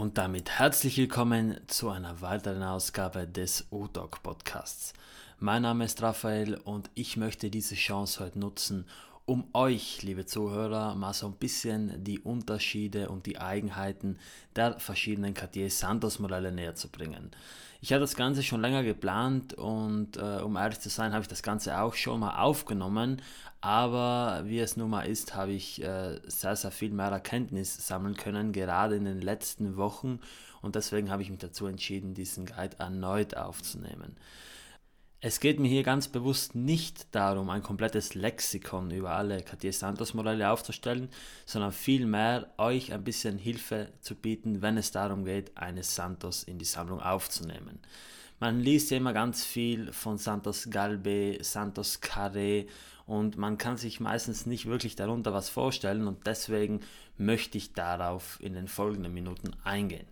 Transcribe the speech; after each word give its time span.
Und 0.00 0.16
damit 0.16 0.48
herzlich 0.58 0.96
willkommen 0.96 1.60
zu 1.66 1.90
einer 1.90 2.22
weiteren 2.22 2.62
Ausgabe 2.62 3.26
des 3.26 3.66
U-Doc 3.70 4.22
Podcasts. 4.22 4.94
Mein 5.38 5.60
Name 5.60 5.84
ist 5.84 6.00
Raphael 6.00 6.54
und 6.54 6.88
ich 6.94 7.18
möchte 7.18 7.50
diese 7.50 7.74
Chance 7.74 8.24
heute 8.24 8.38
nutzen, 8.38 8.86
um 9.26 9.44
euch, 9.52 10.02
liebe 10.02 10.26
Zuhörer, 10.26 10.94
mal 10.94 11.12
so 11.12 11.26
ein 11.26 11.34
bisschen 11.34 12.02
die 12.02 12.18
Unterschiede 12.18 13.08
und 13.08 13.26
die 13.26 13.38
Eigenheiten 13.38 14.18
der 14.56 14.78
verschiedenen 14.80 15.34
Cartier 15.34 15.70
Santos 15.70 16.18
Modelle 16.18 16.52
näher 16.52 16.74
zu 16.74 16.88
bringen. 16.88 17.30
Ich 17.80 17.92
hatte 17.92 18.00
das 18.00 18.16
Ganze 18.16 18.42
schon 18.42 18.60
länger 18.60 18.82
geplant 18.82 19.54
und 19.54 20.16
äh, 20.16 20.40
um 20.42 20.56
ehrlich 20.56 20.80
zu 20.80 20.90
sein, 20.90 21.12
habe 21.12 21.22
ich 21.22 21.28
das 21.28 21.42
Ganze 21.42 21.80
auch 21.80 21.94
schon 21.94 22.20
mal 22.20 22.42
aufgenommen, 22.42 23.22
aber 23.60 24.42
wie 24.44 24.58
es 24.58 24.76
nun 24.76 24.90
mal 24.90 25.02
ist, 25.02 25.34
habe 25.34 25.52
ich 25.52 25.82
äh, 25.82 26.20
sehr, 26.26 26.56
sehr 26.56 26.70
viel 26.70 26.90
mehr 26.90 27.06
Erkenntnis 27.06 27.86
sammeln 27.86 28.16
können, 28.16 28.52
gerade 28.52 28.96
in 28.96 29.04
den 29.04 29.20
letzten 29.20 29.76
Wochen 29.76 30.20
und 30.60 30.74
deswegen 30.74 31.10
habe 31.10 31.22
ich 31.22 31.30
mich 31.30 31.38
dazu 31.38 31.66
entschieden, 31.66 32.14
diesen 32.14 32.46
Guide 32.46 32.78
erneut 32.78 33.36
aufzunehmen. 33.36 34.16
Es 35.22 35.38
geht 35.38 35.60
mir 35.60 35.68
hier 35.68 35.82
ganz 35.82 36.08
bewusst 36.08 36.54
nicht 36.54 37.14
darum, 37.14 37.50
ein 37.50 37.62
komplettes 37.62 38.14
Lexikon 38.14 38.90
über 38.90 39.10
alle 39.10 39.42
Cartier 39.42 39.74
Santos 39.74 40.14
Modelle 40.14 40.50
aufzustellen, 40.50 41.10
sondern 41.44 41.72
vielmehr 41.72 42.50
euch 42.56 42.94
ein 42.94 43.04
bisschen 43.04 43.36
Hilfe 43.36 43.92
zu 44.00 44.14
bieten, 44.14 44.62
wenn 44.62 44.78
es 44.78 44.92
darum 44.92 45.26
geht, 45.26 45.54
eine 45.58 45.82
Santos 45.82 46.42
in 46.42 46.56
die 46.56 46.64
Sammlung 46.64 47.00
aufzunehmen. 47.02 47.80
Man 48.38 48.60
liest 48.60 48.90
ja 48.90 48.96
immer 48.96 49.12
ganz 49.12 49.44
viel 49.44 49.92
von 49.92 50.16
Santos 50.16 50.70
Galbe, 50.70 51.36
Santos 51.42 52.00
Carré 52.00 52.66
und 53.04 53.36
man 53.36 53.58
kann 53.58 53.76
sich 53.76 54.00
meistens 54.00 54.46
nicht 54.46 54.64
wirklich 54.64 54.96
darunter 54.96 55.34
was 55.34 55.50
vorstellen 55.50 56.06
und 56.06 56.26
deswegen 56.26 56.80
möchte 57.18 57.58
ich 57.58 57.74
darauf 57.74 58.38
in 58.40 58.54
den 58.54 58.68
folgenden 58.68 59.12
Minuten 59.12 59.50
eingehen. 59.64 60.06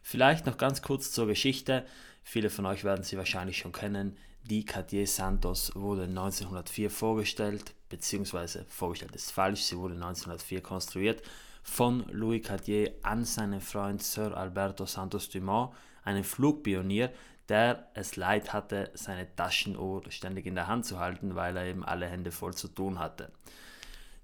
Vielleicht 0.00 0.46
noch 0.46 0.58
ganz 0.58 0.80
kurz 0.80 1.10
zur 1.10 1.26
Geschichte. 1.26 1.84
Viele 2.22 2.50
von 2.50 2.66
euch 2.66 2.84
werden 2.84 3.02
sie 3.02 3.16
wahrscheinlich 3.16 3.58
schon 3.58 3.72
kennen. 3.72 4.16
Die 4.46 4.66
Cartier 4.66 5.06
Santos 5.06 5.74
wurde 5.74 6.02
1904 6.02 6.90
vorgestellt, 6.90 7.74
beziehungsweise 7.88 8.66
vorgestellt 8.68 9.16
ist 9.16 9.30
falsch, 9.30 9.62
sie 9.62 9.78
wurde 9.78 9.94
1904 9.94 10.60
konstruiert 10.60 11.22
von 11.62 12.04
Louis 12.10 12.42
Cartier 12.42 12.92
an 13.02 13.24
seinen 13.24 13.62
Freund 13.62 14.02
Sir 14.02 14.36
Alberto 14.36 14.84
Santos 14.84 15.30
Dumont, 15.30 15.72
einen 16.04 16.24
Flugpionier, 16.24 17.10
der 17.48 17.88
es 17.94 18.16
leid 18.16 18.52
hatte, 18.52 18.90
seine 18.92 19.34
Taschenuhr 19.34 20.02
ständig 20.10 20.44
in 20.44 20.56
der 20.56 20.66
Hand 20.66 20.84
zu 20.84 20.98
halten, 20.98 21.34
weil 21.34 21.56
er 21.56 21.64
eben 21.64 21.82
alle 21.82 22.06
Hände 22.06 22.30
voll 22.30 22.52
zu 22.52 22.68
tun 22.68 22.98
hatte. 22.98 23.32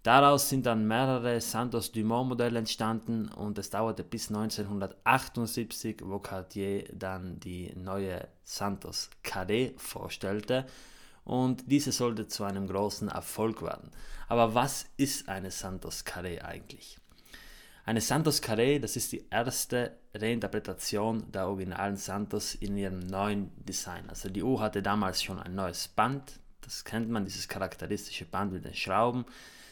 Daraus 0.03 0.49
sind 0.49 0.65
dann 0.65 0.87
mehrere 0.87 1.41
Santos 1.43 1.93
Dumont 1.93 2.31
Modelle 2.31 2.59
entstanden 2.59 3.29
und 3.29 3.59
es 3.59 3.69
dauerte 3.69 4.03
bis 4.03 4.29
1978, 4.29 5.99
wo 6.03 6.19
Cartier 6.19 6.85
dann 6.93 7.39
die 7.39 7.71
neue 7.77 8.27
Santos 8.43 9.11
Carré 9.23 9.79
vorstellte 9.79 10.65
und 11.25 11.71
diese 11.71 11.93
sollte 11.93 12.29
zu 12.29 12.45
einem 12.45 12.67
großen 12.67 13.09
Erfolg 13.09 13.63
werden. 13.63 13.91
Aber 14.29 14.55
was 14.55 14.87
ist 14.97 15.29
eine 15.29 15.51
Santos 15.51 16.07
Carré 16.07 16.43
eigentlich? 16.43 16.99
Eine 17.85 18.01
Santos 18.01 18.43
Carré, 18.43 18.79
das 18.79 18.97
ist 18.97 19.13
die 19.13 19.27
erste 19.31 19.99
Reinterpretation 20.15 21.31
der 21.31 21.47
originalen 21.47 21.97
Santos 21.97 22.55
in 22.55 22.77
ihrem 22.79 23.01
neuen 23.01 23.51
Design. 23.65 24.09
Also 24.09 24.31
die 24.31 24.43
Uhr 24.43 24.61
hatte 24.61 24.83
damals 24.83 25.23
schon 25.23 25.39
ein 25.39 25.55
neues 25.55 25.89
Band, 25.89 26.41
das 26.63 26.85
kennt 26.85 27.11
man, 27.11 27.25
dieses 27.25 27.49
charakteristische 27.49 28.25
Band 28.25 28.53
mit 28.53 28.65
den 28.65 28.75
Schrauben. 28.75 29.27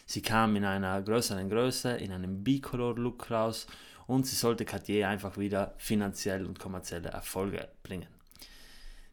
Sie 0.09 0.23
kam 0.23 0.57
in 0.57 0.65
einer 0.65 1.03
größeren 1.03 1.51
Größe, 1.51 1.91
in 1.91 2.13
einem 2.13 2.43
Bicolor-Look 2.43 3.31
raus 3.31 3.67
und 4.07 4.27
sie 4.27 4.37
sollte 4.37 4.65
Cartier 4.65 5.07
einfach 5.07 5.37
wieder 5.37 5.75
finanziell 5.77 6.47
und 6.47 6.59
kommerzielle 6.59 7.11
Erfolge 7.11 7.69
bringen. 7.83 8.09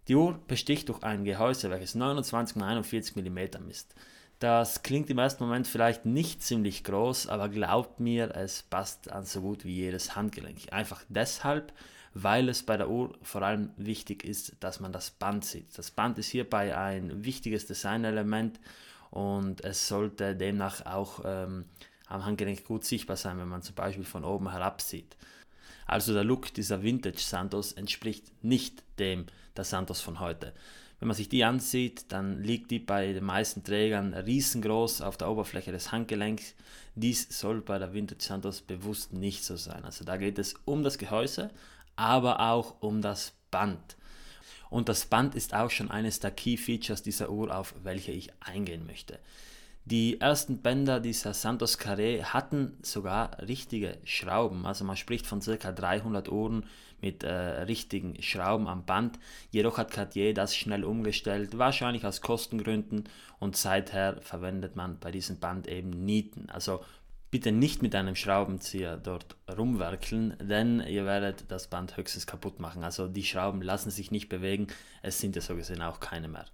Die 0.08 0.16
Uhr 0.16 0.40
besticht 0.48 0.88
durch 0.88 1.04
ein 1.04 1.26
Gehäuse, 1.26 1.70
welches 1.70 1.96
29 1.96 2.56
x 2.56 2.66
41 2.66 3.16
mm 3.18 3.40
misst. 3.68 3.94
Das 4.40 4.84
klingt 4.84 5.10
im 5.10 5.18
ersten 5.18 5.44
Moment 5.44 5.68
vielleicht 5.68 6.06
nicht 6.06 6.42
ziemlich 6.42 6.86
groß, 6.86 7.28
aber 7.28 7.50
glaubt 7.50 8.00
mir, 8.00 8.34
es 8.34 8.64
passt 8.64 9.12
an 9.12 9.26
so 9.26 9.42
gut 9.42 9.66
wie 9.66 9.76
jedes 9.76 10.16
Handgelenk. 10.16 10.72
Einfach 10.72 11.04
deshalb, 11.10 11.74
weil 12.14 12.48
es 12.48 12.64
bei 12.64 12.78
der 12.78 12.90
Uhr 12.90 13.18
vor 13.22 13.42
allem 13.42 13.72
wichtig 13.76 14.24
ist, 14.24 14.56
dass 14.62 14.80
man 14.80 14.94
das 14.94 15.12
Band 15.12 15.44
sieht. 15.44 15.78
Das 15.78 15.92
Band 15.92 16.18
ist 16.20 16.30
hierbei 16.30 16.78
ein 16.78 17.26
wichtiges 17.26 17.66
Designelement 17.66 18.62
und 19.12 19.64
es 19.64 19.88
sollte 19.88 20.36
demnach 20.36 20.86
auch 20.86 21.22
ähm, 21.26 21.66
am 22.08 22.26
Handgelenk 22.26 22.66
gut 22.66 22.86
sichtbar 22.86 23.18
sein, 23.18 23.38
wenn 23.40 23.48
man 23.48 23.62
zum 23.62 23.76
Beispiel 23.76 24.06
von 24.06 24.24
oben 24.24 24.52
herab 24.52 24.82
sieht. 24.82 25.16
Also 25.86 26.14
der 26.14 26.24
Look 26.24 26.54
dieser 26.54 26.84
Vintage 26.84 27.20
Santos 27.20 27.72
entspricht 27.72 28.32
nicht 28.44 28.84
dem 29.00 29.26
der 29.56 29.64
Santos 29.64 30.02
von 30.02 30.20
heute. 30.20 30.54
Wenn 31.00 31.08
man 31.08 31.18
sich 31.18 31.30
die 31.30 31.44
ansieht, 31.44 32.12
dann 32.12 32.42
liegt 32.42 32.72
die 32.72 32.80
bei 32.80 33.14
den 33.14 33.26
meisten 33.26 33.64
Trägern 33.64 34.14
riesengroß 34.14 35.02
auf 35.02 35.18
der 35.18 35.30
Oberfläche 35.30 35.72
des 35.72 35.92
Handgelenks. 35.92 36.56
Dies 36.96 37.28
soll 37.38 37.62
bei 37.62 37.78
der 37.78 37.94
Vintage 37.94 38.24
Santos 38.24 38.62
bewusst 38.62 39.14
nicht 39.14 39.44
so 39.44 39.58
sein. 39.58 39.84
Also 39.84 40.06
da 40.06 40.18
geht 40.18 40.40
es 40.40 40.56
um 40.66 40.84
das 40.84 40.98
Gehäuse, 40.98 41.52
aber 41.96 42.40
auch 42.40 42.82
um 42.82 43.02
das 43.02 43.34
Band. 43.52 43.98
Und 44.70 44.90
das 44.90 45.06
Band 45.06 45.36
ist 45.36 45.54
auch 45.54 45.70
schon 45.70 45.92
eines 45.92 46.20
der 46.20 46.32
Key 46.32 46.58
Features 46.58 47.04
dieser 47.04 47.30
Uhr, 47.30 47.56
auf 47.56 47.76
welche 47.84 48.12
ich 48.12 48.32
eingehen 48.40 48.86
möchte. 48.86 49.20
Die 49.88 50.20
ersten 50.20 50.64
Bänder 50.64 51.00
dieser 51.00 51.36
Santos 51.36 51.80
Carré 51.80 52.24
hatten 52.24 52.76
sogar 52.82 53.38
richtige 53.48 54.00
Schrauben, 54.04 54.66
also 54.66 54.84
man 54.84 54.98
spricht 54.98 55.28
von 55.28 55.42
ca. 55.42 55.72
300 55.72 56.28
Uhren 56.28 56.66
mit 57.02 57.24
äh, 57.24 57.32
richtigen 57.32 58.20
Schrauben 58.24 58.68
am 58.68 58.84
Band. 58.86 59.20
Jedoch 59.52 59.78
hat 59.78 59.92
Cartier 59.92 60.34
das 60.34 60.56
schnell 60.56 60.84
umgestellt, 60.84 61.60
wahrscheinlich 61.60 62.04
aus 62.04 62.22
Kostengründen 62.22 63.08
und 63.38 63.58
seither 63.58 64.20
verwendet 64.24 64.76
man 64.76 64.98
bei 64.98 65.12
diesem 65.12 65.38
Band 65.38 65.68
eben 65.68 65.92
Nieten, 65.92 66.50
also 66.50 66.84
Bitte 67.36 67.52
nicht 67.52 67.82
mit 67.82 67.94
einem 67.96 68.16
Schraubenzieher 68.16 68.96
dort 68.96 69.36
rumwerkeln, 69.58 70.38
denn 70.40 70.80
ihr 70.80 71.04
werdet 71.04 71.44
das 71.50 71.68
Band 71.68 71.98
höchstens 71.98 72.26
kaputt 72.26 72.62
machen. 72.62 72.86
Also 72.86 73.10
die 73.10 73.26
Schrauben 73.26 73.62
lassen 73.62 73.92
sich 73.92 74.10
nicht 74.10 74.30
bewegen, 74.30 74.68
es 75.02 75.20
sind 75.20 75.36
ja 75.36 75.42
so 75.42 75.54
gesehen 75.54 75.82
auch 75.82 76.00
keine 76.00 76.30
mehr. 76.30 76.46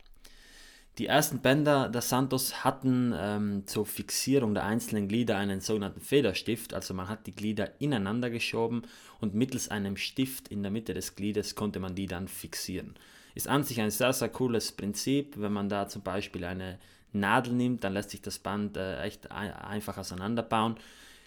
Die 0.98 1.06
ersten 1.06 1.38
Bänder 1.38 1.88
der 1.88 2.02
Santos 2.02 2.64
hatten 2.64 3.14
ähm, 3.16 3.68
zur 3.68 3.86
Fixierung 3.86 4.56
der 4.56 4.66
einzelnen 4.66 5.08
Glieder 5.08 5.38
einen 5.38 5.62
sogenannten 5.62 6.02
Federstift, 6.02 6.74
also 6.74 6.96
man 6.96 7.10
hat 7.10 7.28
die 7.28 7.36
Glieder 7.36 7.80
ineinander 7.80 8.32
geschoben 8.32 8.82
und 9.20 9.36
mittels 9.36 9.70
einem 9.70 9.98
Stift 9.98 10.48
in 10.48 10.64
der 10.64 10.72
Mitte 10.72 10.96
des 10.96 11.16
Gliedes 11.16 11.54
konnte 11.54 11.80
man 11.80 11.94
die 11.94 12.08
dann 12.08 12.28
fixieren. 12.28 12.96
Ist 13.36 13.48
an 13.48 13.64
sich 13.64 13.80
ein 13.80 13.92
sehr, 13.92 14.14
sehr 14.14 14.30
cooles 14.30 14.72
Prinzip, 14.72 15.36
wenn 15.38 15.54
man 15.54 15.70
da 15.70 15.88
zum 15.88 16.02
Beispiel 16.02 16.44
eine 16.44 16.80
Nadel 17.14 17.54
nimmt, 17.54 17.84
dann 17.84 17.94
lässt 17.94 18.12
sich 18.12 18.22
das 18.22 18.40
Band 18.40 18.78
äh, 18.78 19.02
echt 19.02 19.32
ein, 19.32 19.54
einfach 19.54 19.98
auseinanderbauen. 19.98 20.76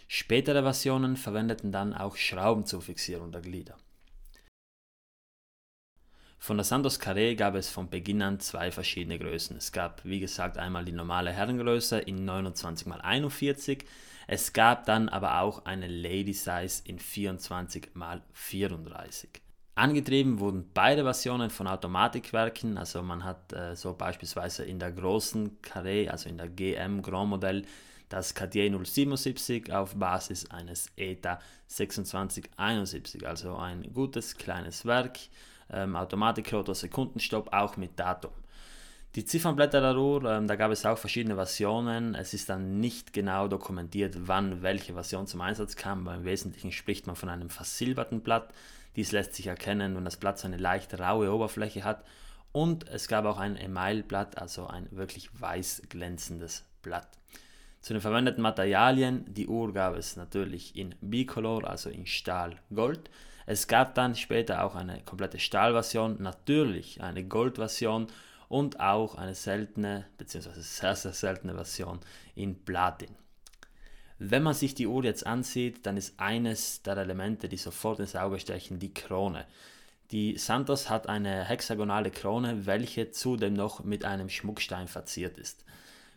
Spätere 0.06 0.62
Versionen 0.62 1.16
verwendeten 1.16 1.72
dann 1.72 1.94
auch 1.94 2.16
Schrauben 2.16 2.66
zur 2.66 2.82
Fixierung 2.82 3.32
der 3.32 3.40
Glieder. 3.40 3.76
Von 6.38 6.58
der 6.58 6.64
Santos 6.64 7.00
Carré 7.00 7.36
gab 7.36 7.54
es 7.54 7.70
von 7.70 7.88
Beginn 7.88 8.20
an 8.20 8.38
zwei 8.38 8.70
verschiedene 8.70 9.18
Größen. 9.18 9.56
Es 9.56 9.72
gab, 9.72 10.04
wie 10.04 10.20
gesagt, 10.20 10.58
einmal 10.58 10.84
die 10.84 10.92
normale 10.92 11.32
Herrengröße 11.32 11.98
in 12.00 12.26
29 12.26 12.86
x 12.86 13.00
41. 13.00 13.84
Es 14.26 14.52
gab 14.52 14.84
dann 14.84 15.08
aber 15.08 15.40
auch 15.40 15.64
eine 15.64 15.88
Lady 15.88 16.34
Size 16.34 16.82
in 16.84 16.98
24 16.98 17.84
x 17.84 17.92
34. 18.34 19.30
Angetrieben 19.76 20.38
wurden 20.38 20.70
beide 20.72 21.02
Versionen 21.02 21.50
von 21.50 21.66
Automatikwerken, 21.66 22.78
also 22.78 23.02
man 23.02 23.24
hat 23.24 23.52
äh, 23.52 23.74
so 23.74 23.92
beispielsweise 23.92 24.64
in 24.64 24.78
der 24.78 24.92
großen 24.92 25.60
Carré, 25.62 26.08
also 26.08 26.28
in 26.28 26.38
der 26.38 26.48
GM 26.48 27.02
Grand 27.02 27.30
Modell, 27.30 27.64
das 28.08 28.34
Cartier 28.34 28.70
077 28.70 29.72
auf 29.72 29.96
Basis 29.96 30.48
eines 30.50 30.92
ETA 30.96 31.40
2671, 31.66 33.26
also 33.26 33.56
ein 33.56 33.92
gutes 33.92 34.36
kleines 34.36 34.84
Werk, 34.86 35.18
ähm, 35.72 35.96
Automatikrotor, 35.96 36.76
Sekundenstopp, 36.76 37.52
auch 37.52 37.76
mit 37.76 37.98
Datum. 37.98 38.30
Die 39.16 39.24
Ziffernblätter 39.24 39.80
der 39.80 39.96
Uhr, 39.96 40.24
ähm, 40.24 40.46
da 40.46 40.56
gab 40.56 40.70
es 40.70 40.84
auch 40.84 40.98
verschiedene 40.98 41.36
Versionen. 41.36 42.14
Es 42.14 42.34
ist 42.34 42.48
dann 42.48 42.80
nicht 42.80 43.12
genau 43.12 43.46
dokumentiert, 43.46 44.16
wann 44.26 44.62
welche 44.62 44.94
Version 44.94 45.26
zum 45.26 45.40
Einsatz 45.40 45.76
kam, 45.76 46.06
aber 46.06 46.16
im 46.16 46.24
Wesentlichen 46.24 46.72
spricht 46.72 47.06
man 47.06 47.14
von 47.16 47.28
einem 47.28 47.48
versilberten 47.48 48.22
Blatt. 48.22 48.52
Dies 48.96 49.12
lässt 49.12 49.34
sich 49.34 49.46
erkennen, 49.46 49.96
wenn 49.96 50.04
das 50.04 50.16
Blatt 50.16 50.38
so 50.38 50.46
eine 50.46 50.56
leicht 50.56 50.98
raue 50.98 51.32
Oberfläche 51.32 51.84
hat. 51.84 52.04
Und 52.52 52.88
es 52.88 53.08
gab 53.08 53.24
auch 53.24 53.38
ein 53.38 53.56
Emailblatt, 53.56 54.38
also 54.38 54.66
ein 54.66 54.86
wirklich 54.92 55.28
weiß 55.40 55.82
glänzendes 55.88 56.64
Blatt. 56.82 57.08
Zu 57.80 57.92
den 57.92 58.00
verwendeten 58.00 58.42
Materialien, 58.42 59.24
die 59.26 59.46
Uhr 59.46 59.74
gab 59.74 59.96
es 59.96 60.16
natürlich 60.16 60.76
in 60.76 60.94
Bicolor, 61.00 61.68
also 61.68 61.90
in 61.90 62.06
Stahl 62.06 62.56
Gold. 62.72 63.10
Es 63.46 63.66
gab 63.66 63.94
dann 63.94 64.14
später 64.14 64.64
auch 64.64 64.74
eine 64.74 65.02
komplette 65.02 65.38
Stahlversion, 65.38 66.22
natürlich 66.22 67.02
eine 67.02 67.24
Goldversion 67.24 68.06
und 68.48 68.80
auch 68.80 69.16
eine 69.16 69.34
seltene, 69.34 70.06
beziehungsweise 70.16 70.62
sehr, 70.62 70.96
sehr 70.96 71.12
seltene 71.12 71.54
Version 71.54 72.00
in 72.34 72.64
Platin. 72.64 73.14
Wenn 74.18 74.42
man 74.42 74.54
sich 74.54 74.74
die 74.74 74.86
Uhr 74.86 75.04
jetzt 75.04 75.26
ansieht, 75.26 75.86
dann 75.86 75.96
ist 75.96 76.14
eines 76.18 76.82
der 76.82 76.96
Elemente, 76.96 77.48
die 77.48 77.56
sofort 77.56 77.98
ins 77.98 78.14
Auge 78.14 78.38
stechen, 78.38 78.78
die 78.78 78.94
Krone. 78.94 79.44
Die 80.12 80.36
Santos 80.38 80.88
hat 80.88 81.08
eine 81.08 81.44
hexagonale 81.44 82.10
Krone, 82.10 82.66
welche 82.66 83.10
zudem 83.10 83.54
noch 83.54 83.82
mit 83.82 84.04
einem 84.04 84.28
Schmuckstein 84.28 84.86
verziert 84.86 85.38
ist. 85.38 85.64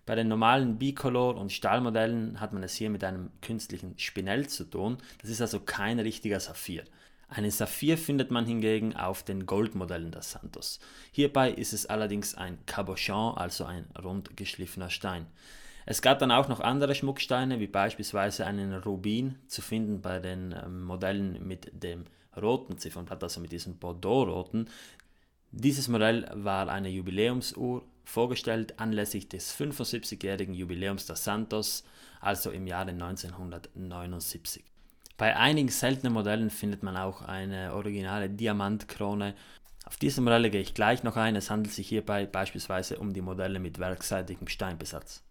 Bei 0.06 0.16
den 0.16 0.28
normalen 0.28 0.78
Bicolor- 0.78 1.38
und 1.38 1.52
Stahlmodellen 1.52 2.40
hat 2.40 2.54
man 2.54 2.64
es 2.64 2.76
hier 2.76 2.90
mit 2.90 3.04
einem 3.04 3.32
künstlichen 3.42 3.98
Spinell 3.98 4.48
zu 4.48 4.64
tun. 4.64 4.98
Das 5.22 5.30
ist 5.30 5.42
also 5.42 5.60
kein 5.60 6.00
richtiger 6.00 6.40
Saphir. 6.40 6.84
Einen 7.30 7.52
Saphir 7.52 7.98
findet 7.98 8.32
man 8.32 8.46
hingegen 8.46 8.96
auf 8.96 9.24
den 9.24 9.46
Goldmodellen 9.46 10.12
der 10.12 10.22
Santos. 10.22 10.80
Hierbei 11.12 11.52
ist 11.52 11.74
es 11.74 11.88
allerdings 11.88 12.36
ein 12.36 12.58
Cabochon, 12.66 13.38
also 13.38 13.66
ein 13.66 13.86
rund 14.02 14.38
geschliffener 14.38 14.90
Stein. 14.90 15.26
Es 15.90 16.02
gab 16.02 16.20
dann 16.20 16.32
auch 16.32 16.50
noch 16.50 16.60
andere 16.60 16.94
Schmucksteine, 16.96 17.62
wie 17.62 17.68
beispielsweise 17.68 18.46
einen 18.46 18.74
Rubin, 18.74 19.40
zu 19.48 19.62
finden 19.62 20.02
bei 20.02 20.20
den 20.20 20.54
ähm, 20.54 20.84
Modellen 20.84 21.48
mit 21.48 21.72
dem 21.72 22.04
roten 22.36 22.78
Ziffernblatt, 22.78 23.24
also 23.24 23.40
mit 23.40 23.54
diesem 23.54 23.78
Bordeaux-roten. 23.78 24.70
Dieses 25.52 25.88
Modell 25.88 26.30
war 26.34 26.68
eine 26.68 26.90
Jubiläumsuhr, 26.90 27.86
vorgestellt 28.04 28.82
anlässlich 28.82 29.30
des 29.30 29.58
75-jährigen 29.58 30.54
Jubiläums 30.54 31.06
der 31.06 31.16
Santos, 31.16 31.86
also 32.20 32.52
im 32.52 32.68
Jahre 32.68 32.92
1979. 32.92 34.66
Bei 35.16 35.38
einigen 35.38 35.70
seltenen 35.70 36.12
Modellen 36.12 36.50
findet 36.50 36.84
man 36.84 36.98
auch 36.98 37.22
eine 37.22 37.74
originale 37.74 38.30
Diamantkrone. 38.30 39.36
Auf 39.86 39.96
diese 39.96 40.20
Modelle 40.20 40.50
gehe 40.50 40.60
ich 40.60 40.74
gleich 40.74 41.04
noch 41.04 41.16
ein. 41.16 41.38
Es 41.38 41.50
handelt 41.50 41.74
sich 41.74 41.88
hierbei 41.88 42.26
beispielsweise 42.26 43.00
um 43.00 43.14
die 43.14 43.22
Modelle 43.22 43.60
mit 43.60 43.80
werkseitigem 43.80 44.50
Steinbesatz. 44.50 45.24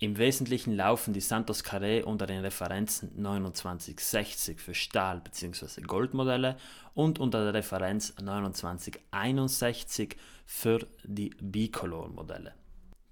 Im 0.00 0.18
Wesentlichen 0.18 0.74
laufen 0.74 1.14
die 1.14 1.20
Santos 1.20 1.64
Carré 1.64 2.02
unter 2.02 2.26
den 2.26 2.40
Referenzen 2.40 3.14
2960 3.14 4.60
für 4.60 4.74
Stahl- 4.74 5.20
bzw. 5.20 5.82
Goldmodelle 5.82 6.56
und 6.94 7.20
unter 7.20 7.44
der 7.44 7.54
Referenz 7.54 8.12
2961 8.16 10.16
für 10.44 10.84
die 11.04 11.30
Bicolor-Modelle. 11.40 12.54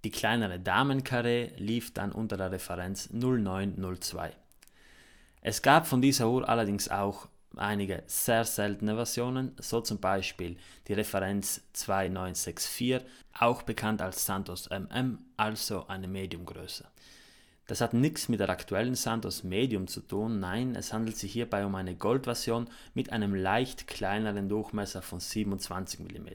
Die 0.05 0.11
kleinere 0.11 0.59
Damen-Carré 0.59 1.53
lief 1.57 1.95
dann 1.95 2.11
unter 2.11 2.37
der 2.37 2.51
Referenz 2.51 3.11
0902. 3.13 4.33
Es 5.41 5.63
gab 5.63 5.87
von 5.87 6.03
dieser 6.03 6.29
Uhr 6.29 6.49
allerdings 6.49 6.89
auch 6.89 7.29
einige 7.59 8.03
sehr 8.07 8.45
seltene 8.45 8.95
Versionen, 8.95 9.55
so 9.59 9.81
zum 9.81 9.99
Beispiel 9.99 10.57
die 10.89 10.95
Referenz 10.95 11.63
2964, 11.73 13.01
auch 13.39 13.63
bekannt 13.63 14.03
als 14.03 14.25
Santos 14.25 14.69
MM, 14.71 15.19
also 15.37 15.87
eine 15.89 16.09
Mediumgröße. 16.09 16.87
Das 17.67 17.81
hat 17.81 17.95
nichts 17.95 18.29
mit 18.29 18.41
der 18.41 18.51
aktuellen 18.51 18.97
Santos 18.97 19.45
Medium 19.45 19.87
zu 19.87 20.01
tun, 20.01 20.41
nein, 20.41 20.75
es 20.75 20.93
handelt 20.93 21.17
sich 21.17 21.33
hierbei 21.33 21.65
um 21.65 21.75
eine 21.75 21.95
Goldversion 21.95 22.69
mit 22.93 23.13
einem 23.13 23.35
leicht 23.35 23.87
kleineren 23.87 24.49
Durchmesser 24.49 25.01
von 25.01 25.21
27 25.21 26.01
mm. 26.01 26.29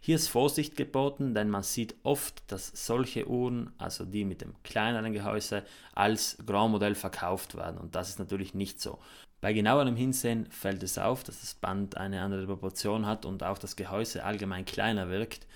Hier 0.00 0.16
ist 0.16 0.28
Vorsicht 0.28 0.76
geboten, 0.76 1.34
denn 1.34 1.50
man 1.50 1.62
sieht 1.62 1.94
oft, 2.02 2.42
dass 2.50 2.72
solche 2.74 3.28
Uhren, 3.28 3.72
also 3.78 4.04
die 4.04 4.24
mit 4.24 4.40
dem 4.40 4.54
kleineren 4.62 5.12
Gehäuse, 5.12 5.64
als 5.94 6.38
Grand 6.44 6.72
Modell 6.72 6.94
verkauft 6.94 7.56
werden 7.56 7.78
und 7.78 7.94
das 7.94 8.10
ist 8.10 8.18
natürlich 8.18 8.54
nicht 8.54 8.80
so. 8.80 8.98
Bei 9.40 9.52
genauerem 9.52 9.96
Hinsehen 9.96 10.50
fällt 10.50 10.82
es 10.82 10.98
auf, 10.98 11.22
dass 11.22 11.40
das 11.40 11.54
Band 11.54 11.96
eine 11.96 12.22
andere 12.22 12.46
Proportion 12.46 13.06
hat 13.06 13.24
und 13.24 13.42
auch 13.44 13.58
das 13.58 13.76
Gehäuse 13.76 14.24
allgemein 14.24 14.64
kleiner 14.64 15.08
wirkt. 15.08 15.46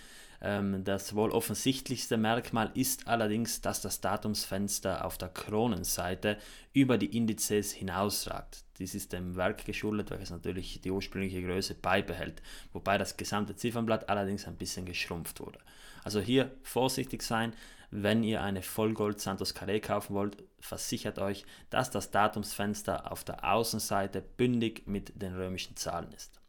Ähm, 0.41 0.85
das 0.85 1.15
wohl 1.15 1.31
offensichtlichste 1.31 2.17
Merkmal 2.17 2.71
ist 2.75 3.09
allerdings, 3.09 3.61
dass 3.61 3.81
das 3.81 4.01
Datumsfenster 4.01 5.05
auf 5.05 5.19
der 5.19 5.29
Kronenseite 5.29 6.37
über 6.73 6.99
die 6.99 7.17
Indizes 7.17 7.73
hinausragt. 7.73 8.65
Dies 8.79 8.95
ist 8.95 9.13
dem 9.13 9.37
Werk 9.37 9.65
geschuldet, 9.65 10.11
welches 10.11 10.31
natürlich 10.31 10.81
die 10.81 10.91
ursprüngliche 10.91 11.43
Größe 11.43 11.75
beibehält, 11.75 12.43
wobei 12.73 12.99
das 12.99 13.17
gesamte 13.17 13.55
Ziffernblatt 13.55 14.09
allerdings 14.09 14.47
ein 14.47 14.57
bisschen 14.57 14.85
geschrumpft 14.85 15.39
wurde. 15.41 15.61
Also 16.03 16.21
hier 16.21 16.51
vorsichtig 16.63 17.23
sein, 17.23 17.53
wenn 17.93 18.25
ihr 18.25 18.43
eine 18.43 18.63
Vollgold 18.63 19.21
Santos 19.21 19.55
Carré 19.55 19.79
kaufen 19.79 20.15
wollt, 20.15 20.43
versichert 20.59 21.19
euch, 21.19 21.45
dass 21.69 21.91
das 21.91 22.11
Datumsfenster 22.11 23.13
auf 23.13 23.23
der 23.23 23.53
Außenseite 23.53 24.23
bündig 24.23 24.85
mit 24.87 25.21
den 25.21 25.35
römischen 25.35 25.77
Zahlen 25.77 26.11
ist. 26.13 26.41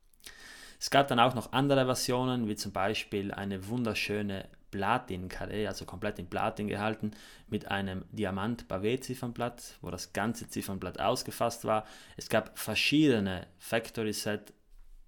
Es 0.79 0.89
gab 0.89 1.09
dann 1.09 1.19
auch 1.19 1.35
noch 1.35 1.51
andere 1.51 1.85
Versionen, 1.85 2.47
wie 2.47 2.55
zum 2.55 2.71
Beispiel 2.71 3.33
eine 3.33 3.67
wunderschöne 3.67 4.47
Platin-Karree, 4.71 5.67
also 5.67 5.85
komplett 5.85 6.17
in 6.17 6.29
Platin 6.29 6.67
gehalten, 6.67 7.11
mit 7.47 7.67
einem 7.67 8.05
Diamant-Pavé-Ziffernblatt, 8.11 9.77
wo 9.81 9.91
das 9.91 10.13
ganze 10.13 10.47
Ziffernblatt 10.47 10.99
ausgefasst 10.99 11.65
war. 11.65 11.85
Es 12.15 12.29
gab 12.29 12.57
verschiedene 12.57 13.47
Factory-Set 13.59 14.53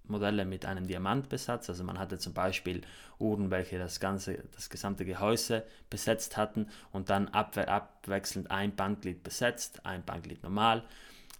Modelle 0.08 0.44
mit 0.44 0.64
einem 0.64 0.86
Diamantbesatz. 0.86 1.68
Also 1.68 1.84
man 1.84 1.98
hatte 1.98 2.18
zum 2.18 2.32
Beispiel 2.32 2.82
Uhren, 3.18 3.50
welche 3.50 3.78
das 3.78 4.00
ganze, 4.00 4.44
das 4.54 4.70
gesamte 4.70 5.04
Gehäuse 5.04 5.64
besetzt 5.90 6.36
hatten 6.36 6.68
und 6.92 7.10
dann 7.10 7.28
abwechselnd 7.28 8.50
ein 8.50 8.74
Bandglied 8.74 9.22
besetzt, 9.22 9.84
ein 9.84 10.04
Bandglied 10.04 10.42
normal. 10.42 10.84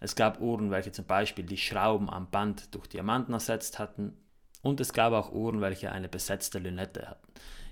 Es 0.01 0.15
gab 0.15 0.41
Uhren, 0.41 0.71
welche 0.71 0.93
zum 0.93 1.07
Beispiel 1.07 1.45
die 1.45 1.57
Schrauben 1.57 2.11
am 2.11 2.31
Band 2.31 2.75
durch 2.75 2.87
Diamanten 2.87 3.33
ersetzt 3.33 3.79
hatten 3.79 4.17
und 4.63 4.81
es 4.81 4.93
gab 4.93 5.13
auch 5.13 5.33
Uhren, 5.33 5.61
welche 5.61 5.93
eine 5.93 6.09
besetzte 6.09 6.59
Lünette 6.59 7.09
hatten. 7.09 7.27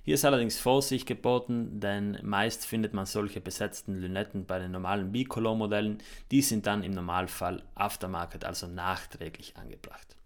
Hier 0.04 0.16
ist 0.16 0.24
allerdings 0.26 0.60
Vorsicht 0.60 1.06
geboten, 1.06 1.80
denn 1.80 2.18
meist 2.22 2.66
findet 2.66 2.92
man 2.92 3.06
solche 3.06 3.40
besetzten 3.40 3.94
Lünetten 3.94 4.44
bei 4.44 4.58
den 4.58 4.70
normalen 4.70 5.12
Bicolor-Modellen. 5.12 5.98
Die 6.30 6.42
sind 6.42 6.66
dann 6.66 6.82
im 6.82 6.92
Normalfall 6.92 7.62
Aftermarket, 7.74 8.44
also 8.44 8.66
nachträglich 8.66 9.56
angebracht. 9.56 10.16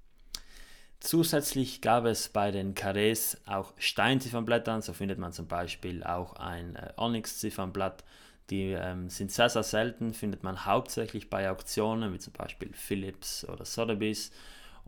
Zusätzlich 1.00 1.80
gab 1.80 2.04
es 2.04 2.28
bei 2.28 2.50
den 2.50 2.74
Carrés 2.74 3.36
auch 3.46 3.72
Steinziffernblättern, 3.78 4.82
so 4.82 4.92
findet 4.92 5.18
man 5.18 5.32
zum 5.32 5.46
Beispiel 5.46 6.02
auch 6.02 6.34
ein 6.34 6.76
äh, 6.76 6.92
Onyx-Ziffernblatt. 6.96 8.04
Die 8.50 8.72
ähm, 8.72 9.08
sind 9.10 9.30
sehr, 9.30 9.48
sehr 9.48 9.62
selten, 9.62 10.14
findet 10.14 10.42
man 10.42 10.64
hauptsächlich 10.64 11.30
bei 11.30 11.50
Auktionen, 11.50 12.12
wie 12.14 12.18
zum 12.18 12.32
Beispiel 12.32 12.72
Philips 12.72 13.46
oder 13.48 13.64
Sotheby's 13.64 14.32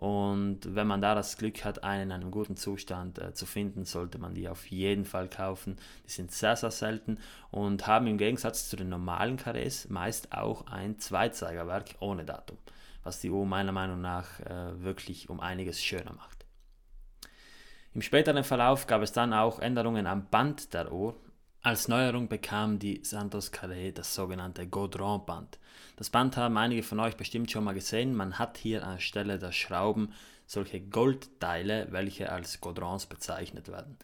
und 0.01 0.61
wenn 0.75 0.87
man 0.87 1.03
da 1.03 1.15
das 1.15 1.37
Glück 1.37 1.63
hat, 1.63 1.85
einen 1.85 2.05
in 2.05 2.13
einem 2.13 2.31
guten 2.31 2.57
Zustand 2.57 3.19
äh, 3.19 3.35
zu 3.35 3.45
finden, 3.45 3.85
sollte 3.85 4.17
man 4.17 4.33
die 4.33 4.49
auf 4.49 4.65
jeden 4.69 5.05
Fall 5.05 5.29
kaufen. 5.29 5.77
Die 6.07 6.11
sind 6.11 6.33
sehr, 6.33 6.57
sehr 6.57 6.71
selten 6.71 7.19
und 7.51 7.87
haben 7.87 8.07
im 8.07 8.17
Gegensatz 8.17 8.71
zu 8.71 8.77
den 8.77 8.89
normalen 8.89 9.37
Karrees 9.37 9.91
meist 9.91 10.33
auch 10.33 10.67
ein 10.69 10.99
Zweizeigerwerk 10.99 11.97
ohne 12.01 12.25
Datum, 12.25 12.57
was 13.03 13.21
die 13.21 13.31
Uhr 13.31 13.47
meiner 13.47 13.73
Meinung 13.73 14.01
nach 14.01 14.41
äh, 14.41 14.83
wirklich 14.83 15.31
um 15.31 15.41
einiges 15.41 15.83
schöner 15.83 16.13
macht. 16.13 16.45
Im 17.93 18.03
späteren 18.03 18.45
Verlauf 18.45 18.87
gab 18.87 19.03
es 19.03 19.13
dann 19.13 19.33
auch 19.33 19.59
Änderungen 19.59 20.07
am 20.07 20.29
Band 20.29 20.75
der 20.75 20.93
Uhr, 20.93 21.17
als 21.63 21.89
Neuerung 21.89 22.27
bekam 22.29 22.79
die 22.79 23.01
Santos 23.05 23.53
Carré 23.53 23.93
das 23.93 24.15
sogenannte 24.15 24.67
Gaudron-Band. 24.67 25.59
Das 25.97 26.09
Band 26.09 26.39
haben 26.39 26.57
einige 26.57 26.83
von 26.83 26.99
euch 27.01 27.19
bestimmt 27.19 27.51
schon 27.51 27.65
mal 27.65 27.75
gesehen. 27.75 28.15
Man 28.15 28.39
hat 28.39 28.57
hier 28.57 28.87
anstelle 28.87 29.39
der 29.39 29.53
Schrauben 29.53 30.15
solche 30.47 30.81
Goldteile, 30.81 31.89
welche 31.91 32.33
als 32.33 32.63
Gaudrons 32.63 33.05
bezeichnet 33.05 33.69
werden. 33.69 33.99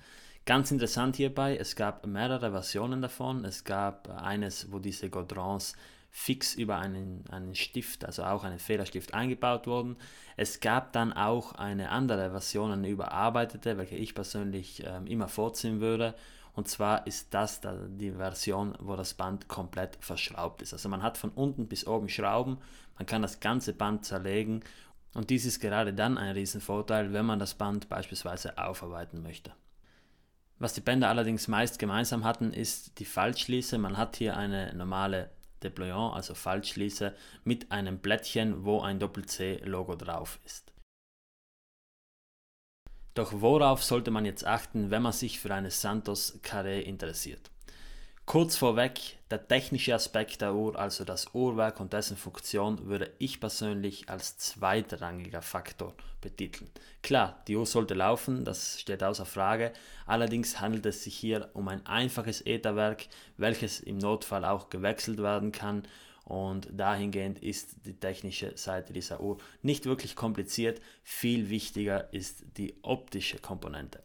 Ganz 0.44 0.70
interessant 0.70 1.16
hierbei, 1.16 1.56
es 1.56 1.76
gab 1.76 2.06
mehrere 2.06 2.50
Versionen 2.50 3.00
davon. 3.00 3.46
Es 3.46 3.64
gab 3.64 4.10
eines, 4.22 4.70
wo 4.70 4.78
diese 4.78 5.08
Gaudrons 5.08 5.74
fix 6.18 6.54
über 6.54 6.78
einen, 6.78 7.24
einen 7.30 7.54
Stift, 7.54 8.04
also 8.04 8.24
auch 8.24 8.42
einen 8.42 8.58
Federstift 8.58 9.12
eingebaut 9.12 9.66
wurden. 9.66 9.96
Es 10.36 10.60
gab 10.60 10.92
dann 10.92 11.12
auch 11.12 11.52
eine 11.52 11.90
andere 11.90 12.30
Version, 12.30 12.70
eine 12.72 12.88
überarbeitete, 12.88 13.76
welche 13.76 13.96
ich 13.96 14.14
persönlich 14.14 14.84
äh, 14.84 15.00
immer 15.06 15.28
vorziehen 15.28 15.80
würde 15.80 16.14
und 16.56 16.68
zwar 16.68 17.06
ist 17.06 17.34
das 17.34 17.60
die 17.60 18.12
Version, 18.12 18.74
wo 18.80 18.96
das 18.96 19.12
Band 19.12 19.46
komplett 19.46 19.98
verschraubt 20.00 20.62
ist. 20.62 20.72
Also 20.72 20.88
man 20.88 21.02
hat 21.02 21.18
von 21.18 21.30
unten 21.30 21.68
bis 21.68 21.86
oben 21.86 22.08
Schrauben, 22.08 22.56
man 22.96 23.04
kann 23.04 23.20
das 23.20 23.40
ganze 23.40 23.74
Band 23.74 24.06
zerlegen 24.06 24.64
und 25.12 25.28
dies 25.28 25.44
ist 25.44 25.60
gerade 25.60 25.92
dann 25.92 26.16
ein 26.16 26.32
Riesenvorteil, 26.32 27.12
wenn 27.12 27.26
man 27.26 27.38
das 27.38 27.54
Band 27.54 27.90
beispielsweise 27.90 28.56
aufarbeiten 28.56 29.22
möchte. 29.22 29.52
Was 30.58 30.72
die 30.72 30.80
Bänder 30.80 31.10
allerdings 31.10 31.46
meist 31.46 31.78
gemeinsam 31.78 32.24
hatten, 32.24 32.54
ist 32.54 32.98
die 33.00 33.04
Faltschließe. 33.04 33.76
Man 33.76 33.98
hat 33.98 34.16
hier 34.16 34.38
eine 34.38 34.74
normale 34.74 35.28
Deployant, 35.62 36.14
also 36.14 36.34
Faltschließe, 36.34 37.14
mit 37.44 37.72
einem 37.72 37.98
Blättchen, 37.98 38.64
wo 38.64 38.80
ein 38.80 38.98
Doppel-C-Logo 38.98 39.96
drauf 39.96 40.38
ist. 40.44 40.72
Doch 43.14 43.32
worauf 43.40 43.82
sollte 43.82 44.10
man 44.10 44.26
jetzt 44.26 44.44
achten, 44.44 44.90
wenn 44.90 45.02
man 45.02 45.12
sich 45.12 45.40
für 45.40 45.54
eine 45.54 45.70
Santos 45.70 46.38
Carré 46.42 46.80
interessiert? 46.80 47.50
Kurz 48.26 48.56
vorweg, 48.56 49.18
der 49.30 49.46
technische 49.46 49.94
Aspekt 49.94 50.40
der 50.40 50.52
Uhr, 50.52 50.76
also 50.76 51.04
das 51.04 51.32
Uhrwerk 51.32 51.78
und 51.78 51.92
dessen 51.92 52.16
Funktion, 52.16 52.86
würde 52.86 53.12
ich 53.20 53.38
persönlich 53.38 54.08
als 54.08 54.36
zweitrangiger 54.36 55.42
Faktor 55.42 55.94
betiteln. 56.20 56.68
Klar, 57.02 57.40
die 57.46 57.54
Uhr 57.54 57.66
sollte 57.66 57.94
laufen, 57.94 58.44
das 58.44 58.80
steht 58.80 59.04
außer 59.04 59.26
Frage, 59.26 59.72
allerdings 60.06 60.60
handelt 60.60 60.86
es 60.86 61.04
sich 61.04 61.16
hier 61.16 61.50
um 61.54 61.68
ein 61.68 61.86
einfaches 61.86 62.44
Ätherwerk, 62.44 63.06
welches 63.36 63.78
im 63.78 63.98
Notfall 63.98 64.44
auch 64.44 64.70
gewechselt 64.70 65.18
werden 65.22 65.52
kann 65.52 65.84
Und 66.26 66.68
dahingehend 66.72 67.38
ist 67.38 67.86
die 67.86 67.94
technische 67.94 68.56
Seite 68.56 68.92
dieser 68.92 69.20
Uhr 69.20 69.38
nicht 69.62 69.86
wirklich 69.86 70.16
kompliziert. 70.16 70.80
Viel 71.04 71.50
wichtiger 71.50 72.12
ist 72.12 72.42
die 72.56 72.74
optische 72.82 73.38
Komponente. 73.38 74.02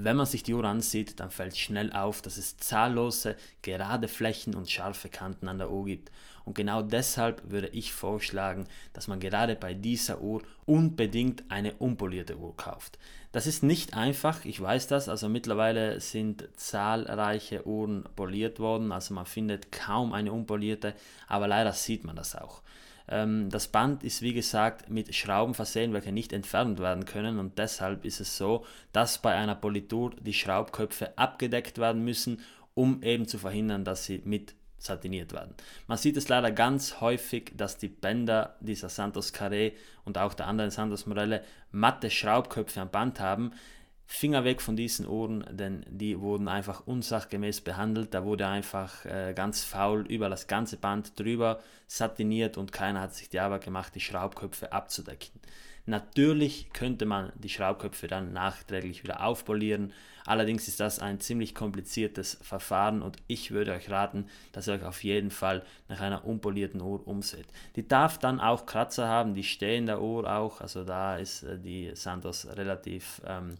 Wenn 0.00 0.16
man 0.16 0.26
sich 0.26 0.44
die 0.44 0.54
Uhr 0.54 0.62
ansieht, 0.62 1.18
dann 1.18 1.32
fällt 1.32 1.56
schnell 1.56 1.92
auf, 1.92 2.22
dass 2.22 2.36
es 2.36 2.56
zahllose 2.56 3.34
gerade 3.62 4.06
Flächen 4.06 4.54
und 4.54 4.70
scharfe 4.70 5.08
Kanten 5.08 5.48
an 5.48 5.58
der 5.58 5.72
Uhr 5.72 5.86
gibt. 5.86 6.12
Und 6.44 6.54
genau 6.54 6.82
deshalb 6.82 7.50
würde 7.50 7.66
ich 7.70 7.92
vorschlagen, 7.92 8.68
dass 8.92 9.08
man 9.08 9.18
gerade 9.18 9.56
bei 9.56 9.74
dieser 9.74 10.20
Uhr 10.20 10.42
unbedingt 10.66 11.42
eine 11.48 11.74
unpolierte 11.74 12.38
Uhr 12.38 12.56
kauft. 12.56 12.96
Das 13.32 13.48
ist 13.48 13.64
nicht 13.64 13.94
einfach, 13.94 14.44
ich 14.44 14.60
weiß 14.60 14.86
das, 14.86 15.08
also 15.08 15.28
mittlerweile 15.28 16.00
sind 16.00 16.48
zahlreiche 16.54 17.66
Uhren 17.66 18.04
poliert 18.14 18.60
worden, 18.60 18.92
also 18.92 19.14
man 19.14 19.26
findet 19.26 19.72
kaum 19.72 20.12
eine 20.12 20.30
unpolierte, 20.32 20.94
aber 21.26 21.48
leider 21.48 21.72
sieht 21.72 22.04
man 22.04 22.14
das 22.14 22.36
auch. 22.36 22.62
Ähm, 23.08 23.50
das 23.50 23.68
Band 23.68 24.04
ist 24.04 24.22
wie 24.22 24.34
gesagt 24.34 24.90
mit 24.90 25.14
Schrauben 25.14 25.54
versehen, 25.54 25.92
welche 25.92 26.12
nicht 26.12 26.32
entfernt 26.32 26.78
werden 26.78 27.04
können 27.04 27.38
und 27.38 27.58
deshalb 27.58 28.04
ist 28.04 28.20
es 28.20 28.36
so, 28.36 28.64
dass 28.92 29.18
bei 29.18 29.34
einer 29.34 29.54
Politur 29.54 30.12
die 30.20 30.34
Schraubköpfe 30.34 31.16
abgedeckt 31.16 31.78
werden 31.78 32.04
müssen, 32.04 32.40
um 32.74 33.02
eben 33.02 33.26
zu 33.26 33.38
verhindern, 33.38 33.84
dass 33.84 34.04
sie 34.04 34.22
mit 34.24 34.54
satiniert 34.78 35.32
werden. 35.32 35.54
Man 35.86 35.98
sieht 35.98 36.16
es 36.16 36.28
leider 36.28 36.50
ganz 36.50 37.00
häufig, 37.00 37.52
dass 37.56 37.78
die 37.78 37.88
Bänder 37.88 38.56
dieser 38.60 38.88
Santos 38.88 39.34
Carré 39.34 39.72
und 40.04 40.18
auch 40.18 40.34
der 40.34 40.46
anderen 40.46 40.70
Santos 40.70 41.06
Morelle 41.06 41.42
matte 41.72 42.10
Schraubköpfe 42.10 42.80
am 42.80 42.90
Band 42.90 43.20
haben. 43.20 43.52
Finger 44.10 44.42
weg 44.42 44.62
von 44.62 44.74
diesen 44.74 45.06
Ohren, 45.06 45.44
denn 45.50 45.84
die 45.86 46.18
wurden 46.18 46.48
einfach 46.48 46.86
unsachgemäß 46.86 47.60
behandelt. 47.60 48.14
Da 48.14 48.24
wurde 48.24 48.48
einfach 48.48 49.04
äh, 49.04 49.34
ganz 49.36 49.64
faul 49.64 50.06
über 50.08 50.30
das 50.30 50.46
ganze 50.46 50.78
Band 50.78 51.20
drüber 51.20 51.60
satiniert 51.86 52.56
und 52.56 52.72
keiner 52.72 53.02
hat 53.02 53.14
sich 53.14 53.28
die 53.28 53.38
Arbeit 53.38 53.64
gemacht, 53.64 53.94
die 53.94 54.00
Schraubköpfe 54.00 54.72
abzudecken. 54.72 55.38
Natürlich 55.84 56.72
könnte 56.72 57.04
man 57.04 57.32
die 57.36 57.50
Schraubköpfe 57.50 58.08
dann 58.08 58.32
nachträglich 58.32 59.04
wieder 59.04 59.22
aufpolieren, 59.22 59.92
allerdings 60.24 60.68
ist 60.68 60.80
das 60.80 60.98
ein 61.00 61.20
ziemlich 61.20 61.54
kompliziertes 61.54 62.38
Verfahren 62.40 63.02
und 63.02 63.18
ich 63.26 63.50
würde 63.50 63.72
euch 63.72 63.90
raten, 63.90 64.26
dass 64.52 64.68
ihr 64.68 64.74
euch 64.74 64.84
auf 64.84 65.04
jeden 65.04 65.30
Fall 65.30 65.62
nach 65.88 66.00
einer 66.00 66.24
unpolierten 66.24 66.80
Uhr 66.80 67.06
umseht. 67.06 67.46
Die 67.76 67.86
darf 67.86 68.18
dann 68.18 68.40
auch 68.40 68.64
Kratzer 68.64 69.06
haben, 69.06 69.34
die 69.34 69.44
stehen 69.44 69.86
der 69.86 70.00
Uhr 70.00 70.30
auch, 70.30 70.62
also 70.62 70.82
da 70.82 71.16
ist 71.18 71.42
äh, 71.42 71.58
die 71.58 71.90
Santos 71.94 72.46
relativ 72.56 73.20
ähm, 73.26 73.54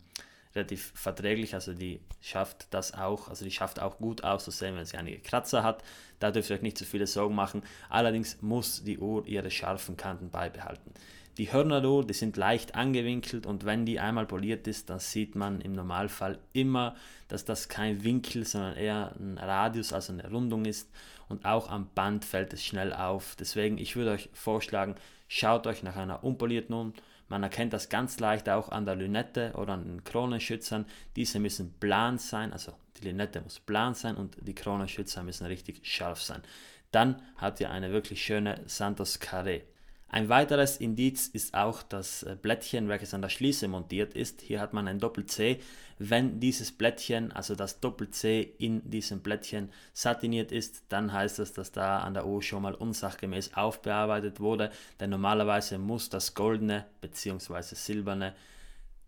relativ 0.55 0.93
verträglich, 0.95 1.55
also 1.55 1.75
die 1.75 2.01
schafft 2.21 2.67
das 2.71 2.95
auch, 2.95 3.29
also 3.29 3.45
die 3.45 3.51
schafft 3.51 3.81
auch 3.81 3.99
gut 3.99 4.25
auszusehen, 4.25 4.77
wenn 4.77 4.85
sie 4.85 4.97
einige 4.97 5.21
Kratzer 5.21 5.63
hat. 5.63 5.83
Da 6.19 6.31
dürft 6.31 6.51
ihr 6.51 6.57
euch 6.57 6.63
nicht 6.63 6.79
zu 6.79 6.85
viele 6.85 7.07
Sorgen 7.07 7.35
machen. 7.35 7.63
Allerdings 7.89 8.41
muss 8.43 8.83
die 8.83 8.99
Uhr 8.99 9.27
ihre 9.27 9.51
scharfen 9.51 9.97
Kanten 9.97 10.31
beibehalten. 10.31 10.93
Die 11.39 11.53
Hörner 11.53 11.81
der 11.81 11.91
Uhr, 11.91 12.05
die 12.05 12.15
sind 12.15 12.37
leicht 12.37 12.75
angewinkelt 12.75 13.47
und 13.47 13.65
wenn 13.65 13.87
die 13.87 14.01
einmal 14.01 14.27
poliert 14.27 14.67
ist, 14.67 14.91
dann 14.91 14.99
sieht 14.99 15.37
man 15.37 15.61
im 15.61 15.73
Normalfall 15.73 16.41
immer, 16.53 16.97
dass 17.29 17.45
das 17.45 17.69
kein 17.69 18.03
Winkel, 18.03 18.45
sondern 18.45 18.77
eher 18.77 19.15
ein 19.17 19.39
Radius, 19.39 19.93
also 19.93 20.13
eine 20.13 20.29
Rundung 20.29 20.65
ist. 20.65 20.91
Und 21.29 21.45
auch 21.45 21.71
am 21.71 21.91
Band 21.95 22.25
fällt 22.25 22.53
es 22.55 22.65
schnell 22.65 22.93
auf. 22.93 23.37
Deswegen, 23.39 23.79
ich 23.79 23.95
würde 23.95 24.11
euch 24.11 24.31
vorschlagen, 24.33 24.97
schaut 25.29 25.69
euch 25.69 25.85
nach 25.85 25.95
einer 25.95 26.25
unpolierten 26.25 26.75
Uhr 26.75 26.93
man 27.29 27.43
erkennt 27.43 27.73
das 27.73 27.89
ganz 27.89 28.21
leicht 28.21 28.49
auch 28.49 28.71
an 28.71 28.87
der 28.87 28.97
Lünette 28.97 29.53
oder 29.55 29.75
an 29.75 29.85
den 29.85 30.05
Kronenschützern. 30.05 30.87
Diese 31.15 31.39
müssen 31.39 31.73
plan 31.79 32.19
sein, 32.19 32.53
also 32.53 32.73
die 32.97 33.09
Lünette 33.09 33.41
muss 33.41 33.61
plan 33.61 33.95
sein 33.95 34.17
und 34.17 34.37
die 34.41 34.55
Kronenschützer 34.55 35.23
müssen 35.23 35.47
richtig 35.47 35.81
scharf 35.85 36.23
sein. 36.23 36.43
Dann 36.91 37.23
habt 37.37 37.61
ihr 37.61 37.71
eine 37.71 37.93
wirklich 37.93 38.23
schöne 38.23 38.63
Santos 38.67 39.21
Carré. 39.21 39.63
Ein 40.11 40.31
weiteres 40.31 40.79
Indiz 40.79 41.29
ist 41.29 41.53
auch 41.53 41.83
das 41.83 42.23
äh, 42.23 42.35
Blättchen, 42.41 42.89
welches 42.89 43.13
an 43.13 43.21
der 43.21 43.29
Schließe 43.29 43.69
montiert 43.69 44.15
ist. 44.15 44.41
Hier 44.41 44.59
hat 44.59 44.73
man 44.73 44.89
ein 44.89 44.99
Doppel-C. 44.99 45.61
Wenn 45.99 46.41
dieses 46.41 46.73
Blättchen, 46.73 47.31
also 47.33 47.55
das 47.55 47.81
Doppel-C 47.81 48.55
in 48.59 48.89
diesem 48.91 49.21
Blättchen 49.21 49.71
satiniert 49.93 50.51
ist, 50.51 50.85
dann 50.89 51.13
heißt 51.13 51.39
das, 51.41 51.53
dass 51.53 51.73
da 51.73 51.99
an 51.99 52.15
der 52.15 52.27
Uhr 52.27 52.43
schon 52.43 52.63
mal 52.63 52.75
unsachgemäß 52.75 53.53
aufbearbeitet 53.55 54.41
wurde. 54.41 54.71
Denn 54.99 55.11
normalerweise 55.11 55.77
muss 55.77 56.09
das 56.09 56.35
goldene 56.35 56.87
bzw. 57.03 57.75
silberne 57.75 58.35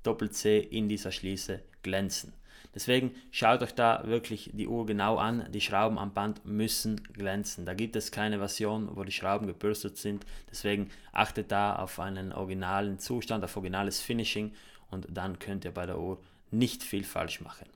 Doppel-C 0.02 0.59
in 0.59 0.90
dieser 0.90 1.12
Schließe 1.12 1.62
glänzen. 1.83 2.35
Deswegen 2.74 3.14
schaut 3.30 3.62
euch 3.62 3.74
da 3.74 4.02
wirklich 4.04 4.50
die 4.52 4.68
Uhr 4.68 4.86
genau 4.86 5.16
an. 5.16 5.50
Die 5.52 5.60
Schrauben 5.60 5.98
am 5.98 6.12
Band 6.12 6.44
müssen 6.44 7.02
glänzen. 7.12 7.66
Da 7.66 7.74
gibt 7.74 7.96
es 7.96 8.12
keine 8.12 8.38
Version, 8.38 8.96
wo 8.96 9.02
die 9.02 9.12
Schrauben 9.12 9.46
gebürstet 9.46 9.96
sind. 9.96 10.24
Deswegen 10.50 10.90
achtet 11.12 11.50
da 11.50 11.76
auf 11.76 11.98
einen 11.98 12.32
originalen 12.32 12.98
Zustand, 12.98 13.44
auf 13.44 13.56
originales 13.56 14.00
Finishing 14.00 14.52
und 14.90 15.06
dann 15.10 15.38
könnt 15.38 15.64
ihr 15.64 15.72
bei 15.72 15.86
der 15.86 15.98
Uhr 15.98 16.22
nicht 16.50 16.82
viel 16.82 17.04
falsch 17.04 17.40
machen. 17.40 17.66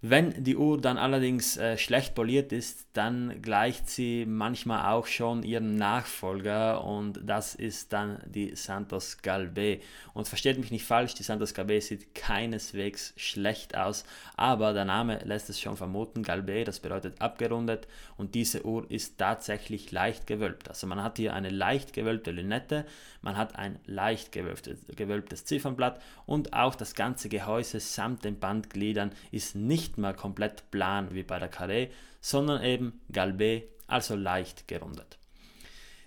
Wenn 0.00 0.44
die 0.44 0.56
Uhr 0.56 0.80
dann 0.80 0.96
allerdings 0.96 1.56
äh, 1.56 1.76
schlecht 1.76 2.14
poliert 2.14 2.52
ist, 2.52 2.86
dann 2.92 3.42
gleicht 3.42 3.88
sie 3.88 4.26
manchmal 4.26 4.92
auch 4.92 5.08
schon 5.08 5.42
ihrem 5.42 5.74
Nachfolger 5.74 6.84
und 6.84 7.18
das 7.24 7.56
ist 7.56 7.92
dann 7.92 8.22
die 8.24 8.54
Santos 8.54 9.22
Galbe. 9.22 9.80
Und 10.14 10.28
versteht 10.28 10.56
mich 10.56 10.70
nicht 10.70 10.84
falsch, 10.84 11.14
die 11.14 11.24
Santos 11.24 11.52
Galbe 11.52 11.80
sieht 11.80 12.14
keineswegs 12.14 13.12
schlecht 13.16 13.76
aus, 13.76 14.04
aber 14.36 14.72
der 14.72 14.84
Name 14.84 15.18
lässt 15.24 15.50
es 15.50 15.60
schon 15.60 15.76
vermuten, 15.76 16.22
Galbe, 16.22 16.62
das 16.62 16.78
bedeutet 16.78 17.20
abgerundet 17.20 17.88
und 18.16 18.36
diese 18.36 18.64
Uhr 18.64 18.88
ist 18.88 19.18
tatsächlich 19.18 19.90
leicht 19.90 20.28
gewölbt. 20.28 20.68
Also 20.68 20.86
man 20.86 21.02
hat 21.02 21.16
hier 21.16 21.34
eine 21.34 21.50
leicht 21.50 21.92
gewölbte 21.92 22.30
Lünette, 22.30 22.84
man 23.20 23.36
hat 23.36 23.56
ein 23.56 23.80
leicht 23.84 24.30
gewölbtes, 24.30 24.78
gewölbtes 24.94 25.44
Ziffernblatt 25.44 26.00
und 26.24 26.52
auch 26.52 26.76
das 26.76 26.94
ganze 26.94 27.28
Gehäuse 27.28 27.80
samt 27.80 28.24
den 28.24 28.38
Bandgliedern 28.38 29.10
ist 29.32 29.56
nicht 29.56 29.87
nicht 29.88 29.98
mehr 29.98 30.12
komplett 30.12 30.70
plan 30.70 31.08
wie 31.14 31.22
bei 31.22 31.38
der 31.38 31.50
Carré, 31.50 31.88
sondern 32.20 32.62
eben 32.62 33.00
Galbé, 33.10 33.62
also 33.86 34.14
leicht 34.14 34.68
gerundet. 34.68 35.18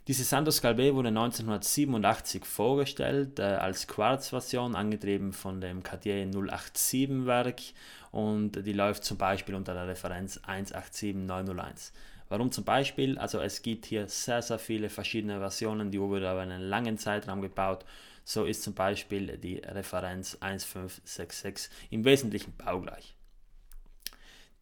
Diese 0.08 0.24
Santos 0.24 0.64
Galbé 0.64 0.94
wurde 0.94 1.10
1987 1.10 2.46
vorgestellt 2.46 3.40
äh, 3.40 3.44
als 3.44 3.88
Quartz-Version, 3.88 4.76
angetrieben 4.76 5.32
von 5.32 5.62
dem 5.62 5.84
Cartier 5.84 6.28
087 6.32 7.26
Werk 7.26 7.62
und 8.12 8.66
die 8.66 8.74
läuft 8.74 9.04
zum 9.04 9.18
Beispiel 9.18 9.56
unter 9.56 9.74
der 9.74 9.88
Referenz 9.88 10.38
187901. 10.38 11.94
Warum 12.30 12.52
zum 12.52 12.64
Beispiel? 12.64 13.18
Also 13.18 13.40
es 13.40 13.62
gibt 13.62 13.86
hier 13.86 14.08
sehr, 14.08 14.42
sehr 14.42 14.60
viele 14.60 14.90
verschiedene 14.90 15.40
Versionen, 15.40 15.92
die 15.92 16.00
wurde 16.00 16.32
über 16.32 16.42
einen 16.42 16.62
langen 16.62 16.98
Zeitraum 16.98 17.42
gebaut. 17.42 17.86
So 18.24 18.46
ist 18.46 18.64
zum 18.64 18.74
Beispiel 18.74 19.38
die 19.38 19.58
Referenz 19.58 20.38
1566 20.40 21.72
im 21.90 22.06
Wesentlichen 22.06 22.54
baugleich. 22.58 23.16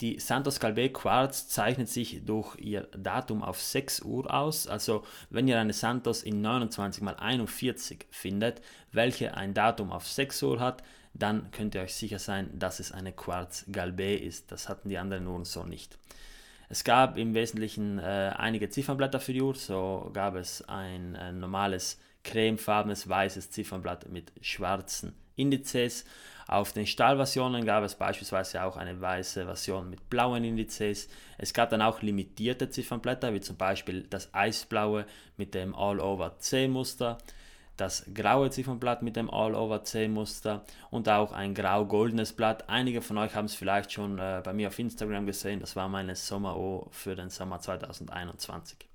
Die 0.02 0.18
Santos 0.18 0.62
Calvé 0.62 0.90
Quartz 0.94 1.50
zeichnet 1.50 1.90
sich 1.90 2.24
durch 2.26 2.56
ihr 2.58 2.88
Datum 2.98 3.44
auf 3.44 3.62
6 3.62 4.04
Uhr 4.04 4.34
aus. 4.34 4.66
Also 4.68 5.04
wenn 5.30 5.48
ihr 5.48 5.60
eine 5.60 5.74
Santos 5.74 6.24
in 6.24 6.42
29 6.42 7.04
x 7.04 7.20
41 7.20 8.06
findet, 8.10 8.62
welche 8.94 9.36
ein 9.36 9.54
Datum 9.54 9.92
auf 9.92 10.08
6 10.08 10.42
Uhr 10.44 10.60
hat, 10.62 10.84
dann 11.14 11.52
könnt 11.52 11.76
ihr 11.76 11.82
euch 11.82 11.96
sicher 11.96 12.20
sein, 12.20 12.58
dass 12.58 12.80
es 12.80 12.94
eine 12.94 13.12
Quarz 13.12 13.66
Galbé 13.70 14.16
ist. 14.16 14.54
Das 14.54 14.70
hatten 14.70 14.88
die 14.88 14.98
anderen 14.98 15.28
Uhren 15.28 15.44
so 15.44 15.64
nicht. 15.64 15.98
Es 16.70 16.86
gab 16.86 17.18
im 17.18 17.34
Wesentlichen 17.34 18.00
äh, 18.00 18.32
einige 18.38 18.70
Ziffernblätter 18.70 19.20
für 19.20 19.34
die 19.34 19.42
Uhr. 19.42 19.56
So 19.56 20.12
gab 20.14 20.36
es 20.36 20.62
ein 20.70 21.16
äh, 21.16 21.34
normales 21.34 22.00
cremefarbenes 22.24 23.10
weißes 23.10 23.50
Ziffernblatt 23.50 24.08
mit 24.08 24.32
schwarzen 24.42 25.14
Indizes 25.36 26.06
auf 26.50 26.74
den 26.74 26.88
Stahlversionen 26.88 27.64
gab 27.64 27.84
es 27.84 27.94
beispielsweise 27.94 28.64
auch 28.64 28.76
eine 28.76 29.00
weiße 29.00 29.46
Version 29.46 29.88
mit 29.88 30.10
blauen 30.10 30.44
Indizes. 30.44 31.08
Es 31.38 31.54
gab 31.54 31.70
dann 31.70 31.84
auch 31.84 32.02
limitierte 32.02 32.72
Ziffernblätter, 32.72 33.36
wie 33.36 33.40
zum 33.40 33.56
Beispiel 33.56 34.08
das 34.10 34.34
Eisblaue 34.34 35.06
mit 35.38 35.54
dem 35.54 35.76
All-Over-C-Muster, 35.76 37.20
das 37.78 38.04
graue 38.16 38.50
Ziffernblatt 38.50 39.04
mit 39.04 39.16
dem 39.16 39.30
All-Over-C-Muster 39.30 40.66
und 40.90 41.08
auch 41.08 41.34
ein 41.34 41.54
grau-goldenes 41.54 42.34
Blatt. 42.34 42.68
Einige 42.68 43.04
von 43.04 43.20
euch 43.20 43.36
haben 43.36 43.46
es 43.46 43.54
vielleicht 43.54 43.92
schon 43.92 44.18
äh, 44.18 44.42
bei 44.44 44.52
mir 44.52 44.70
auf 44.70 44.80
Instagram 44.80 45.28
gesehen. 45.28 45.60
Das 45.60 45.76
war 45.76 45.88
meine 45.88 46.16
Sommer-O 46.16 46.88
für 46.90 47.16
den 47.16 47.30
Sommer 47.30 47.60
2021. 47.60 48.90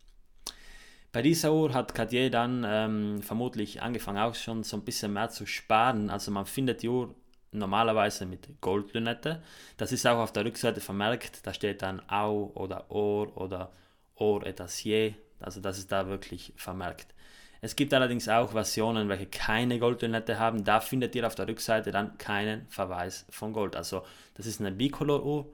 Bei 1.12 1.23
dieser 1.23 1.52
Uhr 1.52 1.73
hat 1.73 1.94
Cartier 1.94 2.32
dann 2.32 2.66
ähm, 2.66 3.23
vermutlich 3.23 3.80
angefangen 3.80 4.18
auch 4.18 4.34
schon 4.34 4.64
so 4.64 4.76
ein 4.76 4.84
bisschen 4.84 5.12
mehr 5.12 5.30
zu 5.30 5.46
sparen. 5.46 6.11
Also 6.11 6.32
man 6.32 6.46
findet 6.46 6.82
die 6.82 6.88
Uhr 6.88 7.14
normalerweise 7.54 8.26
mit 8.26 8.61
Goldlünette. 8.61 9.42
Das 9.76 9.92
ist 9.92 10.06
auch 10.06 10.18
auf 10.18 10.32
der 10.32 10.44
Rückseite 10.44 10.80
vermerkt, 10.80 11.46
da 11.46 11.54
steht 11.54 11.82
dann 11.82 12.02
Au 12.08 12.50
oder 12.54 12.90
Or 12.90 13.37
oder 13.37 13.73
Or 14.16 14.46
etassier, 14.46 15.14
also 15.40 15.61
das 15.61 15.78
ist 15.78 15.90
da 15.90 16.08
wirklich 16.08 16.52
vermerkt. 16.56 17.14
Es 17.61 17.76
gibt 17.76 17.94
allerdings 17.94 18.28
auch 18.28 18.50
Versionen, 18.50 19.08
welche 19.08 19.26
keine 19.26 19.78
Goldlünette 19.78 20.38
haben, 20.38 20.64
da 20.64 20.80
findet 20.80 21.14
ihr 21.14 21.26
auf 21.26 21.34
der 21.34 21.49
Rückseite 21.49 21.90
dann 21.90 22.18
keinen 22.18 22.66
Verweis 22.68 23.25
von 23.30 23.52
Gold. 23.52 23.75
Also 23.75 24.02
das 24.34 24.44
ist 24.46 24.61
eine 24.61 24.70
Bicolor-Uhr, 24.70 25.46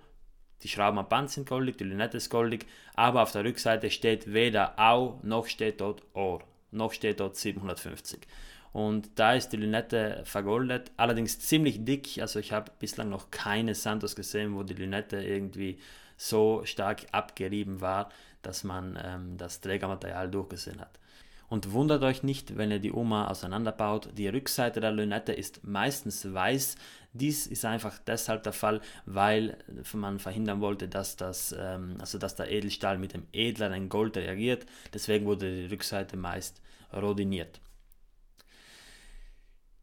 Die 0.63 0.69
Schrauben 0.69 0.99
am 0.99 1.09
Band 1.09 1.31
sind 1.31 1.49
goldig, 1.49 1.79
die 1.79 1.85
Lünette 1.85 2.19
ist 2.19 2.29
goldig, 2.29 2.67
aber 2.95 3.23
auf 3.23 3.33
der 3.33 3.45
Rückseite 3.45 3.91
steht 3.91 4.33
weder 4.33 4.79
Au 4.79 5.19
noch 5.23 5.47
steht 5.47 5.81
dort 5.81 6.03
Ohr, 6.15 6.43
noch 6.71 6.93
steht 6.93 7.21
dort 7.21 7.37
750. 7.37 8.27
Und 8.73 9.11
da 9.17 9.35
ist 9.35 9.49
die 9.51 9.57
Lünette 9.57 10.23
vergoldet, 10.25 10.93
allerdings 10.97 11.39
ziemlich 11.41 11.85
dick. 11.85 12.19
Also 12.21 12.39
ich 12.39 12.53
habe 12.53 12.71
bislang 12.79 13.09
noch 13.09 13.31
keine 13.31 13.75
Santos 13.75 14.15
gesehen, 14.15 14.55
wo 14.55 14.63
die 14.63 14.75
Lünette 14.75 15.23
irgendwie 15.23 15.79
so 16.17 16.63
stark 16.65 17.07
abgerieben 17.13 17.81
war, 17.81 18.11
dass 18.43 18.63
man 18.63 18.99
ähm, 19.03 19.37
das 19.39 19.61
Trägermaterial 19.61 20.31
durchgesehen 20.31 20.81
hat. 20.81 21.01
Und 21.49 21.73
wundert 21.73 22.05
euch 22.05 22.23
nicht, 22.23 22.57
wenn 22.57 22.71
ihr 22.71 22.79
die 22.79 22.93
Oma 22.93 23.27
auseinanderbaut. 23.27 24.11
Die 24.17 24.29
Rückseite 24.29 24.81
der 24.81 24.93
Lünette 24.93 25.33
ist 25.33 25.65
meistens 25.65 26.33
weiß. 26.33 26.77
Dies 27.13 27.49
ist 27.49 27.65
einfach 27.65 27.99
deshalb 28.07 28.45
der 28.45 28.53
Fall, 28.53 28.81
weil 29.05 29.59
man 29.93 30.21
verhindern 30.21 30.61
wollte, 30.61 30.87
dass, 30.87 31.17
das, 31.17 31.53
ähm, 31.59 31.97
also 31.99 32.19
dass 32.19 32.37
der 32.37 32.53
Edelstahl 32.53 32.99
mit 32.99 33.15
dem 33.15 33.27
edleren 33.33 33.89
Gold 33.89 34.17
reagiert. 34.17 34.65
Deswegen 34.95 35.27
wurde 35.27 35.63
die 35.63 35.67
Rückseite 35.67 36.17
meist 36.17 36.63
rodiniert. 36.93 37.61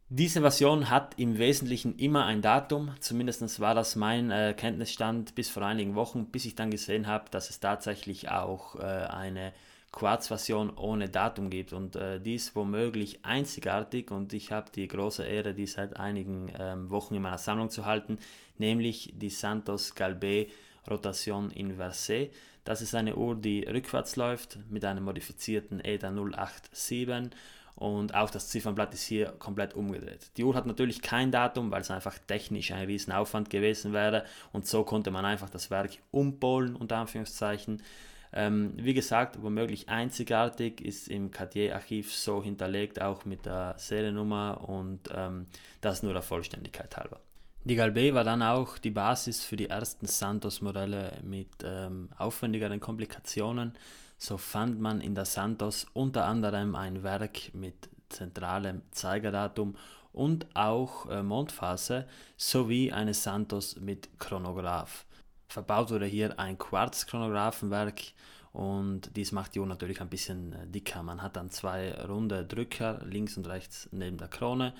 Diese 0.09 0.39
Version 0.39 0.89
hat 0.89 1.19
im 1.19 1.37
Wesentlichen 1.37 1.99
immer 1.99 2.25
ein 2.25 2.41
Datum, 2.41 2.91
zumindest 3.01 3.59
war 3.59 3.75
das 3.75 3.97
mein 3.97 4.31
äh, 4.31 4.53
Kenntnisstand 4.55 5.35
bis 5.35 5.49
vor 5.49 5.63
einigen 5.63 5.95
Wochen, 5.95 6.27
bis 6.27 6.45
ich 6.45 6.55
dann 6.55 6.71
gesehen 6.71 7.07
habe, 7.07 7.25
dass 7.29 7.49
es 7.49 7.59
tatsächlich 7.59 8.29
auch 8.29 8.75
äh, 8.75 8.83
eine 8.83 9.51
Quarz-Version 9.91 10.69
ohne 10.77 11.09
Datum 11.09 11.49
gibt. 11.49 11.73
Und 11.73 11.97
äh, 11.97 12.21
dies 12.21 12.55
womöglich 12.55 13.25
einzigartig 13.25 14.09
und 14.09 14.31
ich 14.31 14.53
habe 14.53 14.71
die 14.73 14.87
große 14.87 15.25
Ehre, 15.25 15.53
die 15.53 15.67
seit 15.67 15.97
einigen 15.97 16.53
ähm, 16.57 16.89
Wochen 16.89 17.15
in 17.15 17.21
meiner 17.21 17.37
Sammlung 17.37 17.69
zu 17.69 17.83
halten, 17.83 18.17
nämlich 18.57 19.11
die 19.13 19.29
Santos 19.29 19.93
Galbe 19.93 20.47
Rotation 20.89 21.51
Inversée. 21.51 22.29
Das 22.63 22.81
ist 22.81 22.95
eine 22.95 23.17
Uhr, 23.17 23.35
die 23.35 23.63
rückwärts 23.63 24.15
läuft 24.15 24.57
mit 24.69 24.85
einem 24.85 25.03
modifizierten 25.03 25.83
EDA 25.83 26.13
087 26.13 27.35
und 27.77 28.15
auch 28.15 28.29
das 28.29 28.49
Ziffernblatt 28.49 28.93
ist 28.93 29.03
hier 29.03 29.33
komplett 29.39 29.75
umgedreht. 29.75 30.31
Die 30.35 30.43
Uhr 30.43 30.55
hat 30.55 30.65
natürlich 30.65 31.01
kein 31.01 31.31
Datum, 31.31 31.71
weil 31.71 31.81
es 31.81 31.91
einfach 31.91 32.17
technisch 32.27 32.71
ein 32.71 32.85
Riesenaufwand 32.85 33.49
gewesen 33.49 33.93
wäre 33.93 34.25
und 34.51 34.67
so 34.67 34.83
konnte 34.83 35.11
man 35.11 35.25
einfach 35.25 35.49
das 35.49 35.69
Werk 35.69 35.91
umpolen, 36.11 36.75
unter 36.75 36.97
Anführungszeichen. 36.97 37.83
Ähm, 38.33 38.73
wie 38.75 38.93
gesagt, 38.93 39.41
womöglich 39.41 39.89
einzigartig, 39.89 40.81
ist 40.81 41.07
im 41.07 41.31
Cartier-Archiv 41.31 42.13
so 42.13 42.43
hinterlegt, 42.43 43.01
auch 43.01 43.25
mit 43.25 43.45
der 43.45 43.75
Seriennummer 43.77 44.67
und 44.67 45.09
ähm, 45.15 45.47
das 45.79 46.03
nur 46.03 46.13
der 46.13 46.21
Vollständigkeit 46.21 46.97
halber. 46.97 47.21
Die 47.63 47.75
Galbe 47.75 48.13
war 48.13 48.23
dann 48.23 48.41
auch 48.41 48.77
die 48.77 48.91
Basis 48.91 49.43
für 49.43 49.57
die 49.57 49.69
ersten 49.69 50.07
Santos-Modelle 50.07 51.19
mit 51.23 51.49
ähm, 51.63 52.09
aufwendigeren 52.17 52.79
Komplikationen 52.79 53.73
so 54.17 54.37
fand 54.37 54.79
man 54.79 55.01
in 55.01 55.15
der 55.15 55.25
Santos 55.25 55.85
unter 55.93 56.25
anderem 56.25 56.75
ein 56.75 57.03
Werk 57.03 57.53
mit 57.53 57.89
zentralem 58.09 58.81
Zeigerdatum 58.91 59.75
und 60.13 60.47
auch 60.55 61.09
äh, 61.09 61.21
Mondphase 61.21 62.07
sowie 62.35 62.91
eine 62.91 63.13
Santos 63.13 63.75
mit 63.75 64.09
Chronograph. 64.19 65.05
Verbaut 65.47 65.91
wurde 65.91 66.07
hier 66.07 66.39
ein 66.39 66.57
Quarz-Chronographenwerk 66.57 68.01
und 68.51 69.15
dies 69.15 69.31
macht 69.31 69.53
die 69.53 69.59
Uhr 69.59 69.67
natürlich 69.67 70.01
ein 70.01 70.09
bisschen 70.09 70.53
äh, 70.53 70.67
dicker. 70.67 71.03
Man 71.03 71.21
hat 71.21 71.35
dann 71.35 71.51
zwei 71.51 71.93
runde 72.05 72.45
Drücker 72.45 73.01
links 73.05 73.37
und 73.37 73.47
rechts 73.47 73.87
neben 73.91 74.17
der 74.17 74.27
Krone. 74.27 74.73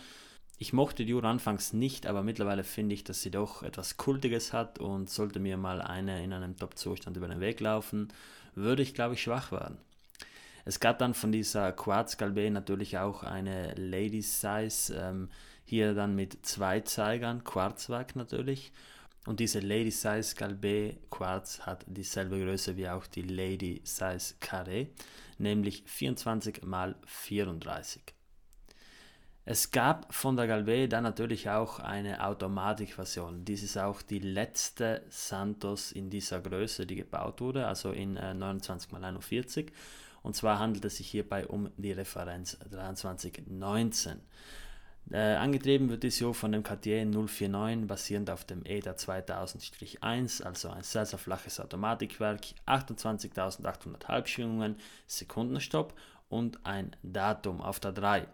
Ich 0.57 0.73
mochte 0.73 1.05
die 1.05 1.13
Uhr 1.13 1.23
anfangs 1.23 1.71
nicht, 1.71 2.07
aber 2.07 2.23
mittlerweile 2.23 2.63
finde 2.63 2.95
ich, 2.95 3.03
dass 3.03 3.21
sie 3.21 3.29
doch 3.29 3.61
etwas 3.61 3.97
Kultiges 3.97 4.53
hat 4.53 4.79
und 4.79 5.07
sollte 5.07 5.39
mir 5.39 5.55
mal 5.55 5.83
eine 5.83 6.23
in 6.23 6.33
einem 6.33 6.57
Top-Zustand 6.57 7.15
über 7.15 7.27
den 7.27 7.39
Weg 7.39 7.59
laufen, 7.59 8.07
würde 8.57 8.83
ich, 8.83 8.93
glaube 8.93 9.13
ich, 9.13 9.21
schwach 9.21 9.51
werden. 9.51 9.77
Es 10.65 10.81
gab 10.81 10.99
dann 10.99 11.13
von 11.13 11.31
dieser 11.31 11.71
Quartz 11.71 12.17
Galbe 12.17 12.51
natürlich 12.51 12.97
auch 12.97 13.23
eine 13.23 13.73
Ladies 13.75 14.41
Size, 14.41 14.93
ähm, 14.93 15.29
hier 15.63 15.93
dann 15.93 16.15
mit 16.15 16.45
zwei 16.45 16.81
Zeigern, 16.81 17.43
Quarzwerk 17.45 18.17
natürlich. 18.17 18.73
Und 19.25 19.39
diese 19.39 19.59
Lady 19.59 19.91
Size 19.91 20.35
Galbe 20.35 20.97
Quarz 21.09 21.61
hat 21.61 21.85
dieselbe 21.87 22.39
Größe 22.39 22.77
wie 22.77 22.87
auch 22.89 23.07
die 23.07 23.23
Lady 23.23 23.81
Size 23.83 24.35
Carré, 24.41 24.87
nämlich 25.37 25.83
24 25.85 26.63
x 26.63 26.67
34. 27.05 28.16
Es 29.49 29.71
gab 29.71 30.13
von 30.13 30.35
der 30.35 30.45
Galve 30.45 30.89
dann 30.89 31.03
natürlich 31.03 31.49
auch 31.49 31.79
eine 31.79 32.21
Automatikversion. 32.25 33.45
Dies 33.45 33.63
ist 33.63 33.77
auch 33.77 34.01
die 34.01 34.19
letzte 34.19 35.03
Santos 35.07 35.93
in 35.93 36.09
dieser 36.09 36.41
Größe, 36.41 36.85
die 36.85 36.97
gebaut 36.97 37.39
wurde, 37.39 37.65
also 37.65 37.91
in 37.93 38.17
äh, 38.17 38.33
29 38.33 38.91
x 38.91 39.01
41. 39.01 39.71
Und 40.21 40.35
zwar 40.35 40.59
handelt 40.59 40.83
es 40.83 40.97
sich 40.97 41.07
hierbei 41.07 41.47
um 41.47 41.71
die 41.77 41.93
Referenz 41.93 42.57
2319. 42.69 44.19
Äh, 45.11 45.35
angetrieben 45.35 45.87
wird 45.87 46.03
diese 46.03 46.33
von 46.33 46.51
dem 46.51 46.63
Cartier 46.63 47.05
049 47.05 47.87
basierend 47.87 48.29
auf 48.29 48.43
dem 48.43 48.65
EDA 48.65 48.91
2000-1, 48.91 50.43
also 50.43 50.71
ein 50.71 50.83
sehr, 50.83 51.05
sehr 51.05 51.19
flaches 51.19 51.61
Automatikwerk, 51.61 52.41
28.800 52.65 54.09
Halbschwingungen, 54.09 54.75
Sekundenstopp 55.05 55.93
und 56.27 56.65
ein 56.65 56.97
Datum 57.01 57.61
auf 57.61 57.79
der 57.79 57.93
3. 57.93 58.27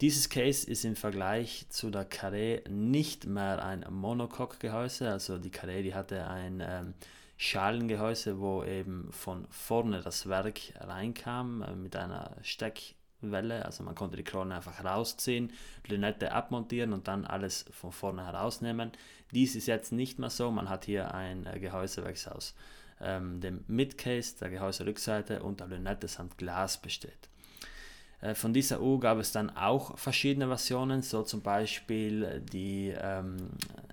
Dieses 0.00 0.28
Case 0.28 0.68
ist 0.68 0.84
im 0.84 0.96
Vergleich 0.96 1.66
zu 1.68 1.90
der 1.90 2.08
Carré 2.08 2.68
nicht 2.68 3.26
mehr 3.26 3.64
ein 3.64 3.84
Monocoque-Gehäuse, 3.88 5.10
also 5.10 5.38
die 5.38 5.50
Carré 5.50 5.82
die 5.82 5.94
hatte 5.94 6.26
ein 6.26 6.60
ähm, 6.60 6.94
Schalengehäuse, 7.36 8.38
wo 8.38 8.62
eben 8.62 9.10
von 9.10 9.46
vorne 9.50 10.00
das 10.00 10.28
Werk 10.28 10.60
reinkam 10.76 11.62
äh, 11.62 11.74
mit 11.74 11.96
einer 11.96 12.36
Steckwelle, 12.42 13.64
also 13.64 13.82
man 13.82 13.94
konnte 13.94 14.16
die 14.16 14.24
Krone 14.24 14.54
einfach 14.54 14.84
rausziehen, 14.84 15.52
Lünette 15.88 16.32
abmontieren 16.32 16.92
und 16.92 17.08
dann 17.08 17.24
alles 17.24 17.64
von 17.72 17.90
vorne 17.90 18.24
herausnehmen. 18.24 18.92
Dies 19.32 19.56
ist 19.56 19.66
jetzt 19.66 19.92
nicht 19.92 20.18
mehr 20.18 20.30
so, 20.30 20.50
man 20.50 20.68
hat 20.68 20.84
hier 20.84 21.14
ein 21.14 21.46
äh, 21.46 21.58
Gehäusewerk 21.58 22.16
aus 22.28 22.54
ähm, 23.00 23.40
dem 23.40 23.64
Midcase, 23.66 24.36
der 24.38 24.50
Gehäuserückseite 24.50 25.42
und 25.42 25.60
der 25.60 25.66
Lünette 25.66 26.06
samt 26.08 26.38
Glas 26.38 26.80
besteht. 26.80 27.28
Äh, 28.22 28.34
von 28.34 28.54
dieser 28.54 28.80
Uhr 28.80 28.98
gab 29.00 29.18
es 29.18 29.32
dann 29.32 29.50
auch 29.50 29.98
verschiedene 29.98 30.46
Versionen, 30.46 31.02
so 31.02 31.22
zum 31.22 31.42
Beispiel 31.42 32.40
die 32.52 32.94
ähm, 32.96 33.50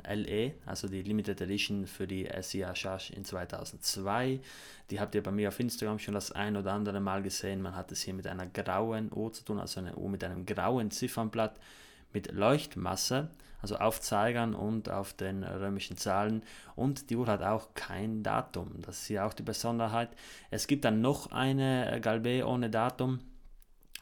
LE, 0.08 0.54
also 0.66 0.88
die 0.88 1.02
Limited 1.02 1.42
Edition 1.42 1.86
für 1.86 2.08
die 2.08 2.30
SIA 2.40 2.74
Charge 2.76 3.14
in 3.16 3.26
2002. 3.26 4.40
Die 4.90 5.00
habt 5.00 5.16
ihr 5.16 5.24
bei 5.24 5.32
mir 5.32 5.50
auf 5.50 5.60
Instagram 5.60 6.00
schon 6.00 6.14
das 6.14 6.32
ein 6.32 6.56
oder 6.56 6.72
andere 6.74 7.00
Mal 7.00 7.22
gesehen. 7.22 7.62
Man 7.62 7.76
hat 7.76 7.92
es 7.92 8.02
hier 8.02 8.14
mit 8.14 8.28
einer 8.28 8.46
grauen 8.46 9.12
Uhr 9.14 9.34
zu 9.34 9.44
tun, 9.44 9.60
also 9.60 9.80
eine 9.80 9.96
Uhr 9.96 10.10
mit 10.10 10.24
einem 10.24 10.46
grauen 10.46 10.92
Ziffernblatt 10.92 11.60
mit 12.12 12.32
Leuchtmasse, 12.32 13.30
also 13.62 13.76
auf 13.76 14.02
Zeigern 14.02 14.56
und 14.56 14.90
auf 14.90 15.14
den 15.14 15.44
römischen 15.44 15.98
Zahlen. 15.98 16.44
Und 16.76 17.10
die 17.10 17.16
Uhr 17.16 17.28
hat 17.28 17.44
auch 17.44 17.74
kein 17.76 18.24
Datum. 18.24 18.82
Das 18.82 19.02
ist 19.02 19.08
hier 19.08 19.26
auch 19.26 19.34
die 19.34 19.44
Besonderheit. 19.44 20.10
Es 20.50 20.66
gibt 20.66 20.86
dann 20.86 21.02
noch 21.02 21.32
eine 21.32 22.00
Galbe 22.02 22.48
ohne 22.48 22.70
Datum. 22.72 23.20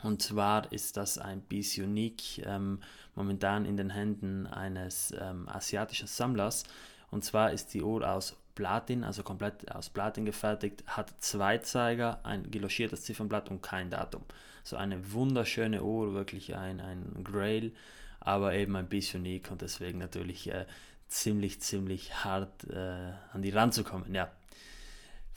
Und 0.03 0.21
zwar 0.21 0.71
ist 0.71 0.97
das 0.97 1.17
ein 1.17 1.41
Piece 1.41 1.79
Unique, 1.79 2.45
ähm, 2.45 2.79
momentan 3.15 3.65
in 3.65 3.77
den 3.77 3.89
Händen 3.89 4.45
eines 4.47 5.13
ähm, 5.19 5.49
asiatischen 5.49 6.07
Sammlers. 6.07 6.63
Und 7.09 7.23
zwar 7.23 7.51
ist 7.51 7.73
die 7.73 7.81
Uhr 7.81 8.07
aus 8.07 8.35
Platin, 8.53 9.03
also 9.03 9.23
komplett 9.23 9.71
aus 9.71 9.89
Platin 9.89 10.25
gefertigt, 10.25 10.83
hat 10.87 11.13
zwei 11.19 11.59
Zeiger, 11.59 12.19
ein 12.23 12.49
geloschiertes 12.49 13.03
Ziffernblatt 13.03 13.49
und 13.49 13.61
kein 13.61 13.89
Datum. 13.89 14.23
So 14.63 14.75
eine 14.75 15.13
wunderschöne 15.13 15.83
Uhr, 15.83 16.13
wirklich 16.13 16.55
ein, 16.55 16.79
ein 16.81 17.23
Grail, 17.23 17.71
aber 18.19 18.53
eben 18.53 18.75
ein 18.75 18.89
bisschen 18.89 19.21
unique 19.21 19.51
und 19.51 19.61
deswegen 19.61 19.99
natürlich 19.99 20.51
äh, 20.51 20.65
ziemlich, 21.07 21.61
ziemlich 21.61 22.23
hart 22.23 22.65
äh, 22.69 23.13
an 23.31 23.41
die 23.41 23.51
ranzukommen. 23.51 24.13
Ja, 24.13 24.31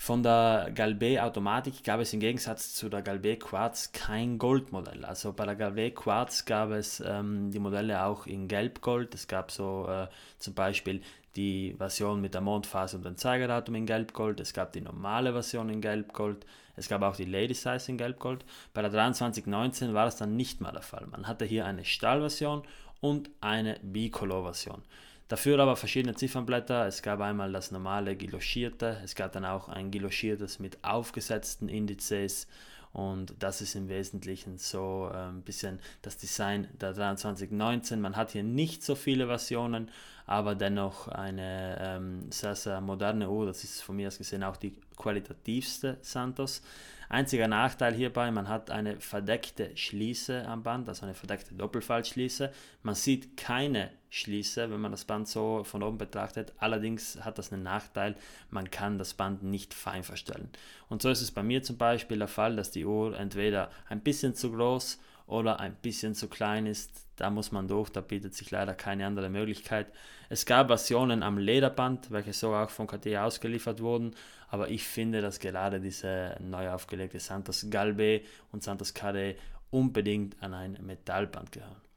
von 0.02 0.22
der 0.22 0.70
Galbe 0.74 1.22
Automatik 1.22 1.84
gab 1.84 2.00
es 2.00 2.14
im 2.14 2.20
Gegensatz 2.20 2.72
zu 2.72 2.88
der 2.88 3.02
Galbe 3.02 3.36
Quartz 3.36 3.92
kein 3.92 4.38
Goldmodell. 4.38 5.04
Also 5.04 5.34
bei 5.34 5.44
der 5.44 5.56
Galbe 5.56 5.90
Quartz 5.90 6.46
gab 6.46 6.70
es 6.70 7.02
ähm, 7.06 7.50
die 7.50 7.58
Modelle 7.58 8.02
auch 8.02 8.26
in 8.26 8.48
Gelbgold. 8.48 9.14
Es 9.14 9.28
gab 9.28 9.50
so 9.50 9.86
äh, 9.90 10.06
zum 10.38 10.54
Beispiel 10.54 11.02
die 11.36 11.74
Version 11.76 12.22
mit 12.22 12.32
der 12.32 12.40
Mondphase 12.40 12.96
und 12.96 13.04
dem 13.04 13.18
Zeigerdatum 13.18 13.74
in 13.74 13.84
Gelbgold. 13.84 14.40
Es 14.40 14.54
gab 14.54 14.72
die 14.72 14.80
normale 14.80 15.32
Version 15.32 15.68
in 15.68 15.82
Gelbgold. 15.82 16.46
Es 16.76 16.88
gab 16.88 17.02
auch 17.02 17.16
die 17.16 17.26
Lady 17.26 17.52
Size 17.52 17.92
in 17.92 17.98
Gelbgold. 17.98 18.46
Bei 18.72 18.80
der 18.80 18.90
2319 18.90 19.92
war 19.92 20.06
das 20.06 20.16
dann 20.16 20.34
nicht 20.34 20.62
mehr 20.62 20.72
der 20.72 20.80
Fall. 20.80 21.06
Man 21.08 21.28
hatte 21.28 21.44
hier 21.44 21.66
eine 21.66 21.84
Stahlversion 21.84 22.62
und 23.02 23.28
eine 23.42 23.78
Bicolor-Version. 23.82 24.82
Dafür 25.30 25.60
aber 25.60 25.76
verschiedene 25.76 26.16
Ziffernblätter. 26.16 26.88
Es 26.88 27.02
gab 27.02 27.20
einmal 27.20 27.52
das 27.52 27.70
normale 27.70 28.16
Giloschierte, 28.16 28.96
es 29.04 29.14
gab 29.14 29.30
dann 29.30 29.44
auch 29.44 29.68
ein 29.68 29.92
Giloschiertes 29.92 30.58
mit 30.58 30.82
aufgesetzten 30.82 31.68
Indizes 31.68 32.48
und 32.92 33.36
das 33.38 33.60
ist 33.60 33.76
im 33.76 33.88
Wesentlichen 33.88 34.58
so 34.58 35.08
ein 35.14 35.42
bisschen 35.42 35.78
das 36.02 36.16
Design 36.16 36.66
der 36.80 36.94
2319. 36.94 38.00
Man 38.00 38.16
hat 38.16 38.32
hier 38.32 38.42
nicht 38.42 38.82
so 38.82 38.96
viele 38.96 39.28
Versionen, 39.28 39.92
aber 40.26 40.56
dennoch 40.56 41.06
eine 41.06 41.78
ähm, 41.80 42.32
sehr, 42.32 42.56
sehr 42.56 42.80
moderne 42.80 43.30
Uhr. 43.30 43.46
Das 43.46 43.62
ist 43.62 43.82
von 43.82 43.94
mir 43.94 44.08
aus 44.08 44.18
gesehen 44.18 44.42
auch 44.42 44.56
die 44.56 44.74
qualitativste 44.96 45.98
Santos. 46.02 46.60
Einziger 47.08 47.46
Nachteil 47.46 47.94
hierbei, 47.94 48.32
man 48.32 48.48
hat 48.48 48.72
eine 48.72 48.98
verdeckte 48.98 49.76
Schließe 49.76 50.44
am 50.48 50.64
Band, 50.64 50.88
also 50.88 51.04
eine 51.04 51.14
verdeckte 51.14 51.54
Doppelfaltschließe. 51.54 52.50
Man 52.82 52.96
sieht 52.96 53.36
keine 53.36 53.90
Schließe, 54.10 54.70
wenn 54.70 54.80
man 54.80 54.90
das 54.90 55.04
Band 55.04 55.28
so 55.28 55.62
von 55.64 55.82
oben 55.82 55.96
betrachtet. 55.96 56.52
Allerdings 56.58 57.24
hat 57.24 57.38
das 57.38 57.52
einen 57.52 57.62
Nachteil, 57.62 58.16
man 58.50 58.70
kann 58.70 58.98
das 58.98 59.14
Band 59.14 59.42
nicht 59.42 59.72
fein 59.72 60.02
verstellen. 60.02 60.50
Und 60.88 61.00
so 61.00 61.08
ist 61.08 61.22
es 61.22 61.30
bei 61.30 61.42
mir 61.42 61.62
zum 61.62 61.78
Beispiel 61.78 62.18
der 62.18 62.28
Fall, 62.28 62.56
dass 62.56 62.72
die 62.72 62.84
Uhr 62.84 63.18
entweder 63.18 63.70
ein 63.88 64.00
bisschen 64.00 64.34
zu 64.34 64.50
groß 64.52 64.98
oder 65.28 65.60
ein 65.60 65.76
bisschen 65.76 66.14
zu 66.14 66.28
klein 66.28 66.66
ist. 66.66 67.06
Da 67.14 67.30
muss 67.30 67.52
man 67.52 67.68
durch, 67.68 67.90
da 67.90 68.00
bietet 68.00 68.34
sich 68.34 68.50
leider 68.50 68.74
keine 68.74 69.06
andere 69.06 69.30
Möglichkeit. 69.30 69.86
Es 70.28 70.44
gab 70.44 70.66
Versionen 70.66 71.22
am 71.22 71.38
Lederband, 71.38 72.10
welche 72.10 72.32
so 72.32 72.52
auch 72.52 72.70
von 72.70 72.88
KT 72.88 73.16
ausgeliefert 73.16 73.80
wurden, 73.80 74.14
aber 74.48 74.70
ich 74.70 74.84
finde, 74.84 75.20
dass 75.20 75.38
gerade 75.38 75.80
diese 75.80 76.36
neu 76.40 76.70
aufgelegte 76.70 77.20
Santos 77.20 77.66
Galbe 77.70 78.22
und 78.50 78.64
Santos 78.64 78.92
Carre 78.92 79.36
unbedingt 79.70 80.42
an 80.42 80.54
ein 80.54 80.78
Metallband 80.82 81.52
gehören. 81.52 81.89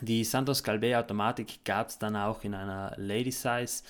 Die 0.00 0.22
Santos 0.24 0.62
Galbe 0.62 0.96
Automatik 0.96 1.64
gab 1.64 1.88
es 1.88 1.98
dann 1.98 2.14
auch 2.14 2.44
in 2.44 2.54
einer 2.54 2.94
Lady 2.96 3.32
Size. 3.32 3.82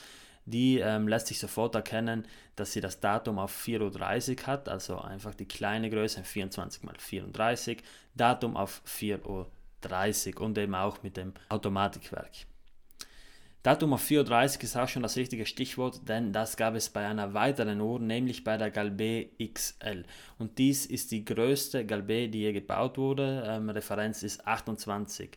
Die 0.46 0.78
ähm, 0.78 1.06
lässt 1.08 1.26
sich 1.26 1.38
sofort 1.38 1.74
erkennen, 1.74 2.26
dass 2.56 2.72
sie 2.72 2.80
das 2.80 3.00
Datum 3.00 3.38
auf 3.38 3.54
4.30 3.54 4.40
Uhr 4.40 4.46
hat, 4.46 4.68
also 4.68 4.98
einfach 4.98 5.34
die 5.34 5.44
kleine 5.44 5.90
Größe 5.90 6.24
24 6.24 6.84
x 6.84 7.04
34, 7.04 7.82
Datum 8.14 8.56
auf 8.56 8.80
4.30 8.86 10.36
Uhr 10.36 10.40
und 10.40 10.56
eben 10.56 10.74
auch 10.74 11.02
mit 11.02 11.18
dem 11.18 11.34
Automatikwerk. 11.50 12.32
Datum 13.62 13.92
auf 13.92 14.08
4.30 14.08 14.62
ist 14.62 14.76
auch 14.76 14.88
schon 14.88 15.02
das 15.02 15.16
richtige 15.16 15.44
Stichwort, 15.44 16.08
denn 16.08 16.32
das 16.32 16.56
gab 16.56 16.74
es 16.74 16.88
bei 16.88 17.06
einer 17.06 17.34
weiteren 17.34 17.80
Uhr, 17.82 18.00
nämlich 18.00 18.42
bei 18.42 18.56
der 18.56 18.70
Galbe 18.70 19.28
XL. 19.38 20.04
Und 20.38 20.56
dies 20.56 20.86
ist 20.86 21.10
die 21.10 21.26
größte 21.26 21.84
Galbe, 21.84 22.28
die 22.28 22.40
je 22.40 22.52
gebaut 22.52 22.96
wurde. 22.96 23.44
Ähm, 23.46 23.68
Referenz 23.68 24.22
ist 24.22 24.46
28, 24.46 25.36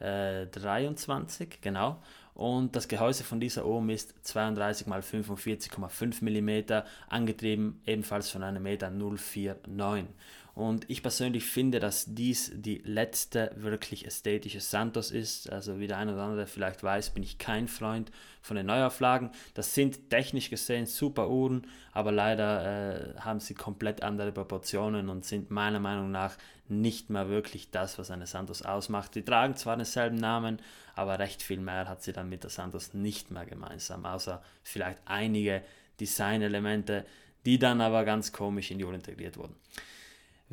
äh, 0.00 0.46
23, 0.46 1.60
genau. 1.60 2.02
Und 2.34 2.74
das 2.74 2.88
Gehäuse 2.88 3.22
von 3.22 3.38
dieser 3.38 3.64
Uhr 3.64 3.80
misst 3.80 4.14
32 4.26 4.88
x 4.88 5.12
45,5 5.12 6.24
mm, 6.24 6.82
angetrieben 7.08 7.80
ebenfalls 7.86 8.28
von 8.30 8.42
einem 8.42 8.62
Meter 8.62 8.90
049. 8.90 10.06
Und 10.54 10.88
ich 10.88 11.02
persönlich 11.02 11.44
finde, 11.44 11.80
dass 11.80 12.04
dies 12.06 12.52
die 12.54 12.78
letzte 12.84 13.50
wirklich 13.56 14.06
ästhetische 14.06 14.60
Santos 14.60 15.10
ist. 15.10 15.50
Also 15.50 15.80
wie 15.80 15.88
der 15.88 15.98
eine 15.98 16.14
oder 16.14 16.22
andere 16.22 16.46
vielleicht 16.46 16.84
weiß, 16.84 17.10
bin 17.10 17.24
ich 17.24 17.38
kein 17.38 17.66
Freund 17.66 18.12
von 18.40 18.56
den 18.56 18.66
Neuauflagen. 18.66 19.30
Das 19.54 19.74
sind 19.74 20.10
technisch 20.10 20.50
gesehen 20.50 20.86
super 20.86 21.28
Uhren, 21.28 21.66
aber 21.92 22.12
leider 22.12 23.16
äh, 23.16 23.18
haben 23.18 23.40
sie 23.40 23.54
komplett 23.54 24.04
andere 24.04 24.30
Proportionen 24.30 25.08
und 25.08 25.24
sind 25.24 25.50
meiner 25.50 25.80
Meinung 25.80 26.12
nach 26.12 26.36
nicht 26.68 27.10
mehr 27.10 27.28
wirklich 27.28 27.72
das, 27.72 27.98
was 27.98 28.12
eine 28.12 28.28
Santos 28.28 28.62
ausmacht. 28.62 29.16
Die 29.16 29.24
tragen 29.24 29.56
zwar 29.56 29.76
denselben 29.76 30.16
Namen, 30.16 30.60
aber 30.94 31.18
recht 31.18 31.42
viel 31.42 31.58
mehr 31.58 31.88
hat 31.88 32.04
sie 32.04 32.12
dann 32.12 32.28
mit 32.28 32.44
der 32.44 32.50
Santos 32.50 32.94
nicht 32.94 33.32
mehr 33.32 33.44
gemeinsam, 33.44 34.06
außer 34.06 34.40
vielleicht 34.62 34.98
einige 35.04 35.62
Designelemente, 35.98 37.04
die 37.44 37.58
dann 37.58 37.80
aber 37.80 38.04
ganz 38.04 38.32
komisch 38.32 38.70
in 38.70 38.78
die 38.78 38.84
Uhr 38.84 38.94
integriert 38.94 39.36
wurden. 39.36 39.56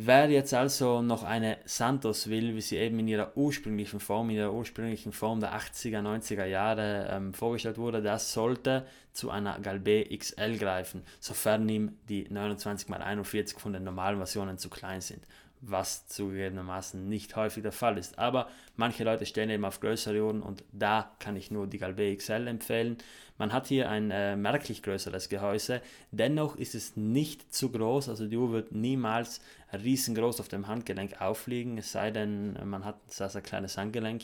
Wer 0.04 0.32
jetzt 0.32 0.52
also 0.56 1.04
noch 1.04 1.22
eine 1.22 1.60
Santos 1.66 2.28
will, 2.28 2.56
wie 2.56 2.62
sie 2.62 2.78
eben 2.78 2.98
in 2.98 3.08
ihrer 3.08 3.38
ursprünglichen 3.38 4.00
Form, 4.00 4.32
in 4.32 4.38
ihrer 4.38 4.52
ursprünglichen 4.52 5.12
Form 5.12 5.40
der 5.40 5.54
80er, 5.54 6.02
90er 6.02 6.46
Jahre 6.46 7.08
ähm, 7.12 7.36
vorgestellt 7.36 7.78
wurde, 7.78 8.02
das 8.02 8.34
sollte 8.34 8.88
zu 9.14 9.30
einer 9.30 9.60
Galbe 9.60 10.06
XL 10.06 10.58
greifen, 10.58 11.04
sofern 11.20 11.70
ihm 11.70 12.00
die 12.10 12.28
29x41 12.28 13.60
von 13.60 13.74
den 13.74 13.84
normalen 13.84 14.18
Versionen 14.18 14.58
zu 14.58 14.72
klein 14.72 15.02
sind 15.02 15.22
was 15.62 16.08
zugegebenermaßen 16.08 17.08
nicht 17.08 17.36
häufig 17.36 17.62
der 17.62 17.72
Fall 17.72 17.98
ist. 17.98 18.18
Aber 18.18 18.50
manche 18.76 19.04
Leute 19.04 19.26
stehen 19.26 19.50
eben 19.50 19.64
auf 19.64 19.80
größere 19.80 20.22
Uhren 20.24 20.42
und 20.42 20.64
da 20.72 21.12
kann 21.20 21.36
ich 21.36 21.52
nur 21.52 21.68
die 21.68 21.78
Galbe 21.78 22.16
XL 22.16 22.48
empfehlen. 22.48 22.98
Man 23.38 23.54
hat 23.54 23.68
hier 23.68 23.90
ein 23.90 24.12
äh, 24.12 24.36
merklich 24.36 24.84
größeres 24.84 25.30
Gehäuse, 25.30 25.82
dennoch 26.12 26.56
ist 26.56 26.76
es 26.76 26.96
nicht 26.96 27.54
zu 27.54 27.72
groß, 27.72 28.10
also 28.10 28.28
die 28.28 28.38
Uhr 28.38 28.52
wird 28.52 28.72
niemals 28.72 29.42
riesengroß 29.74 30.40
auf 30.40 30.48
dem 30.48 30.68
Handgelenk 30.68 31.22
aufliegen, 31.22 31.78
es 31.78 31.92
sei 31.92 32.12
denn, 32.12 32.54
man 32.66 32.86
hat 32.86 32.98
ein 32.98 33.30
sehr, 33.30 33.42
kleines 33.42 33.78
Handgelenk. 33.78 34.24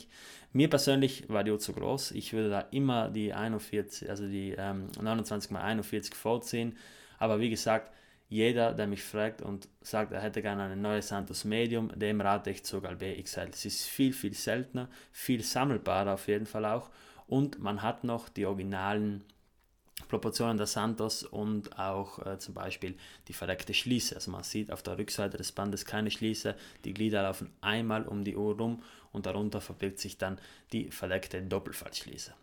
Mir 0.53 0.69
persönlich 0.69 1.29
war 1.29 1.43
die 1.43 1.51
Uhr 1.51 1.59
zu 1.59 1.73
groß, 1.73 2.11
ich 2.11 2.33
würde 2.33 2.49
da 2.49 2.59
immer 2.71 3.09
die 3.09 3.33
41, 3.33 4.07
also 4.07 4.27
die 4.27 4.53
ähm, 4.55 4.89
29 5.01 5.49
x 5.49 5.59
41 5.59 6.13
vorziehen, 6.13 6.77
aber 7.17 7.39
wie 7.39 7.49
gesagt, 7.49 7.91
jeder, 8.29 8.73
der 8.73 8.87
mich 8.87 9.03
fragt 9.03 9.41
und 9.41 9.69
sagt, 9.81 10.11
er 10.11 10.21
hätte 10.21 10.41
gerne 10.41 10.63
eine 10.63 10.75
neue 10.75 11.01
Santos 11.01 11.45
Medium, 11.45 11.89
dem 11.97 12.19
rate 12.19 12.49
ich 12.49 12.63
zur 12.63 12.81
Galbe 12.81 13.21
XL. 13.21 13.49
Es 13.51 13.65
ist 13.65 13.85
viel, 13.85 14.13
viel 14.13 14.33
seltener, 14.33 14.89
viel 15.11 15.43
sammelbarer 15.43 16.13
auf 16.15 16.27
jeden 16.27 16.45
Fall 16.45 16.65
auch 16.65 16.89
und 17.27 17.59
man 17.59 17.81
hat 17.81 18.03
noch 18.03 18.29
die 18.29 18.45
originalen 18.45 19.23
Proportionen 20.07 20.57
der 20.57 20.67
Santos 20.67 21.23
und 21.23 21.77
auch 21.79 22.25
äh, 22.25 22.37
zum 22.37 22.53
Beispiel 22.53 22.95
die 23.27 23.33
verdeckte 23.33 23.73
Schließe. 23.73 24.15
Also 24.15 24.31
man 24.31 24.43
sieht 24.43 24.71
auf 24.71 24.83
der 24.83 24.97
Rückseite 24.97 25.37
des 25.37 25.51
Bandes 25.51 25.85
keine 25.85 26.11
Schließe, 26.11 26.55
die 26.85 26.93
Glieder 26.93 27.23
laufen 27.23 27.51
einmal 27.61 28.07
um 28.07 28.23
die 28.23 28.35
Uhr 28.35 28.57
rum 28.57 28.83
und 29.11 29.25
darunter 29.25 29.59
verbirgt 29.59 29.99
sich 29.99 30.17
dann 30.17 30.39
die 30.71 30.91
verdeckte 30.91 31.41
Doppelfaltschließe. 31.41 32.33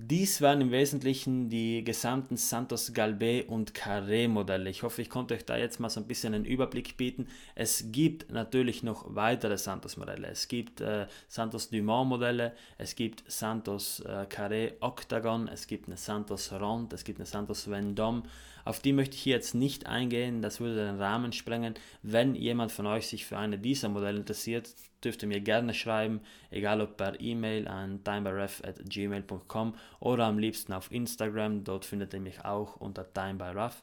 Dies 0.00 0.40
waren 0.42 0.60
im 0.60 0.70
Wesentlichen 0.70 1.48
die 1.48 1.82
gesamten 1.82 2.36
Santos 2.36 2.92
Galbe 2.92 3.42
und 3.48 3.74
Carré 3.74 4.28
Modelle. 4.28 4.70
Ich 4.70 4.84
hoffe, 4.84 5.02
ich 5.02 5.10
konnte 5.10 5.34
euch 5.34 5.44
da 5.44 5.56
jetzt 5.56 5.80
mal 5.80 5.90
so 5.90 5.98
ein 5.98 6.06
bisschen 6.06 6.34
einen 6.34 6.44
Überblick 6.44 6.96
bieten. 6.96 7.26
Es 7.56 7.86
gibt 7.90 8.30
natürlich 8.30 8.84
noch 8.84 9.12
weitere 9.16 9.58
Santos 9.58 9.96
Modelle. 9.96 10.28
Es 10.28 10.46
gibt 10.46 10.80
äh, 10.80 11.08
Santos 11.26 11.70
Dumont 11.70 12.10
Modelle, 12.10 12.52
es 12.78 12.94
gibt 12.94 13.28
Santos 13.28 13.98
äh, 14.06 14.26
Carré 14.28 14.74
Octagon, 14.78 15.48
es 15.48 15.66
gibt 15.66 15.88
eine 15.88 15.96
Santos 15.96 16.52
Ronde, 16.52 16.94
es 16.94 17.02
gibt 17.02 17.18
eine 17.18 17.26
Santos 17.26 17.66
Vendôme. 17.66 18.22
Auf 18.68 18.80
die 18.80 18.92
möchte 18.92 19.16
ich 19.16 19.22
hier 19.22 19.34
jetzt 19.34 19.54
nicht 19.54 19.86
eingehen, 19.86 20.42
das 20.42 20.60
würde 20.60 20.84
den 20.84 21.00
Rahmen 21.00 21.32
sprengen. 21.32 21.72
Wenn 22.02 22.34
jemand 22.34 22.70
von 22.70 22.84
euch 22.84 23.06
sich 23.06 23.24
für 23.24 23.38
eine 23.38 23.58
dieser 23.58 23.88
Modelle 23.88 24.18
interessiert, 24.18 24.68
dürft 25.02 25.22
ihr 25.22 25.28
mir 25.28 25.40
gerne 25.40 25.72
schreiben, 25.72 26.20
egal 26.50 26.82
ob 26.82 26.98
per 26.98 27.18
E-Mail 27.18 27.66
an 27.66 28.04
timebyref.gmail.com 28.04 29.74
oder 30.00 30.26
am 30.26 30.38
liebsten 30.38 30.74
auf 30.74 30.92
Instagram, 30.92 31.64
dort 31.64 31.86
findet 31.86 32.12
ihr 32.12 32.20
mich 32.20 32.44
auch 32.44 32.76
unter 32.76 33.10
timebyref. 33.10 33.82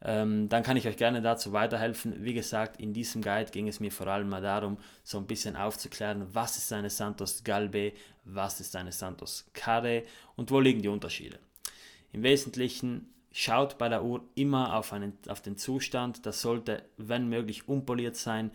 Ähm, 0.00 0.48
dann 0.48 0.62
kann 0.62 0.76
ich 0.76 0.86
euch 0.86 0.96
gerne 0.96 1.20
dazu 1.20 1.50
weiterhelfen. 1.52 2.24
Wie 2.24 2.34
gesagt, 2.34 2.80
in 2.80 2.92
diesem 2.92 3.20
Guide 3.20 3.50
ging 3.50 3.66
es 3.66 3.80
mir 3.80 3.90
vor 3.90 4.06
allem 4.06 4.28
mal 4.28 4.40
darum, 4.40 4.78
so 5.02 5.18
ein 5.18 5.26
bisschen 5.26 5.56
aufzuklären, 5.56 6.24
was 6.32 6.56
ist 6.56 6.72
eine 6.72 6.88
Santos 6.88 7.42
Galbe, 7.42 7.94
was 8.24 8.60
ist 8.60 8.76
eine 8.76 8.92
Santos 8.92 9.50
Carre 9.54 10.04
und 10.36 10.52
wo 10.52 10.60
liegen 10.60 10.82
die 10.82 10.88
Unterschiede. 10.88 11.40
Im 12.12 12.22
Wesentlichen 12.22 13.08
Schaut 13.36 13.78
bei 13.78 13.88
der 13.88 14.04
Uhr 14.04 14.22
immer 14.36 14.76
auf, 14.76 14.92
einen, 14.92 15.18
auf 15.26 15.40
den 15.40 15.56
Zustand. 15.56 16.24
Das 16.24 16.40
sollte, 16.40 16.84
wenn 16.98 17.28
möglich, 17.28 17.68
unpoliert 17.68 18.14
sein. 18.14 18.52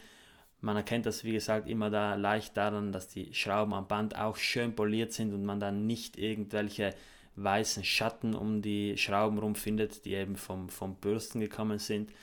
Man 0.62 0.78
erkennt 0.78 1.06
das, 1.06 1.26
wie 1.26 1.34
gesagt, 1.34 1.68
immer 1.68 1.90
da 1.90 2.16
leicht 2.16 2.56
daran, 2.56 2.94
dass 2.94 3.10
die 3.10 3.34
Schrauben 3.34 3.74
am 3.74 3.90
Band 3.90 4.18
auch 4.18 4.38
schön 4.38 4.74
poliert 4.78 5.12
sind 5.12 5.34
und 5.34 5.44
man 5.44 5.60
dann 5.60 5.86
nicht 5.86 6.18
irgendwelche 6.18 6.96
weißen 7.36 7.84
Schatten 7.84 8.34
um 8.34 8.62
die 8.62 8.98
Schrauben 8.98 9.38
rum 9.38 9.56
findet, 9.56 10.06
die 10.06 10.14
eben 10.14 10.38
vom, 10.38 10.70
vom 10.70 10.96
Bürsten 10.96 11.42
gekommen 11.42 11.80
sind. 11.80 12.14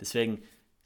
Deswegen 0.00 0.42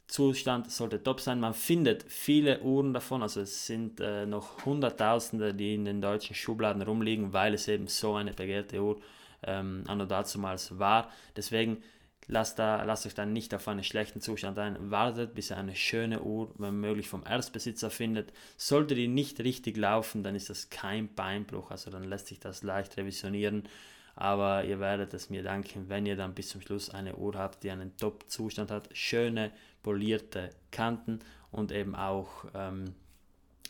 Zustand 0.07 0.69
sollte 0.69 1.01
top 1.01 1.21
sein. 1.21 1.39
Man 1.39 1.53
findet 1.53 2.03
viele 2.11 2.59
Uhren 2.61 2.93
davon, 2.93 3.21
also 3.21 3.39
es 3.39 3.67
sind 3.67 4.01
äh, 4.01 4.25
noch 4.25 4.65
Hunderttausende, 4.65 5.53
die 5.53 5.75
in 5.75 5.85
den 5.85 6.01
deutschen 6.01 6.35
Schubladen 6.35 6.81
rumliegen, 6.81 7.31
weil 7.31 7.53
es 7.53 7.69
eben 7.69 7.87
so 7.87 8.15
eine 8.15 8.33
begehrte 8.33 8.83
Uhr 8.83 8.97
ist 8.97 9.20
ähm, 9.43 9.83
anno 9.87 10.05
dazumals 10.05 10.77
war. 10.79 11.09
Deswegen 11.35 11.83
lasst, 12.27 12.59
da, 12.59 12.83
lasst 12.83 13.05
euch 13.05 13.13
dann 13.13 13.33
nicht 13.33 13.53
auf 13.53 13.67
einen 13.67 13.83
schlechten 13.83 14.21
Zustand 14.21 14.57
ein. 14.59 14.91
Wartet, 14.91 15.33
bis 15.33 15.51
ihr 15.51 15.57
eine 15.57 15.75
schöne 15.75 16.21
Uhr, 16.21 16.53
wenn 16.57 16.79
möglich, 16.79 17.09
vom 17.09 17.23
Erstbesitzer 17.25 17.89
findet. 17.89 18.33
Sollte 18.57 18.95
die 18.95 19.07
nicht 19.07 19.39
richtig 19.39 19.77
laufen, 19.77 20.23
dann 20.23 20.35
ist 20.35 20.49
das 20.49 20.69
kein 20.69 21.13
Beinbruch, 21.13 21.71
also 21.71 21.91
dann 21.91 22.03
lässt 22.03 22.27
sich 22.27 22.39
das 22.39 22.63
leicht 22.63 22.97
revisionieren. 22.97 23.67
Aber 24.15 24.65
ihr 24.65 24.79
werdet 24.79 25.13
es 25.13 25.29
mir 25.29 25.41
danken, 25.41 25.87
wenn 25.87 26.05
ihr 26.05 26.15
dann 26.15 26.33
bis 26.33 26.49
zum 26.49 26.61
Schluss 26.61 26.89
eine 26.89 27.15
Uhr 27.15 27.35
habt, 27.35 27.63
die 27.63 27.71
einen 27.71 27.95
Top-Zustand 27.97 28.69
hat. 28.69 28.89
Schöne, 28.91 29.51
polierte 29.83 30.49
Kanten 30.69 31.19
und 31.49 31.71
eben 31.71 31.95
auch 31.95 32.45
ähm, 32.53 32.93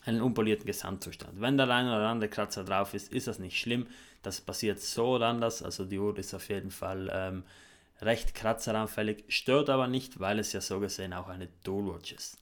einen 0.04 0.22
unpolierten 0.22 0.66
Gesamtzustand. 0.66 1.40
Wenn 1.40 1.58
der 1.58 1.70
eine 1.70 1.90
oder 1.90 2.08
andere 2.10 2.30
Kratzer 2.30 2.64
drauf 2.64 2.94
ist, 2.94 3.14
ist 3.14 3.28
das 3.28 3.40
nicht 3.40 3.60
schlimm. 3.60 3.88
Das 4.22 4.42
passiert 4.42 4.80
so 4.80 5.16
oder 5.16 5.28
anders. 5.28 5.64
Also 5.64 5.86
die 5.86 6.00
Uhr 6.00 6.18
ist 6.18 6.34
auf 6.34 6.50
jeden 6.50 6.72
Fall 6.72 7.10
ähm, 7.14 7.44
recht 8.02 8.36
kratzeranfällig, 8.36 9.26
stört 9.28 9.70
aber 9.70 9.88
nicht, 9.88 10.20
weil 10.20 10.40
es 10.40 10.54
ja 10.54 10.62
so 10.62 10.80
gesehen 10.80 11.14
auch 11.14 11.28
eine 11.28 11.48
Dual 11.64 11.94
Watch 11.94 12.14
ist. 12.14 12.38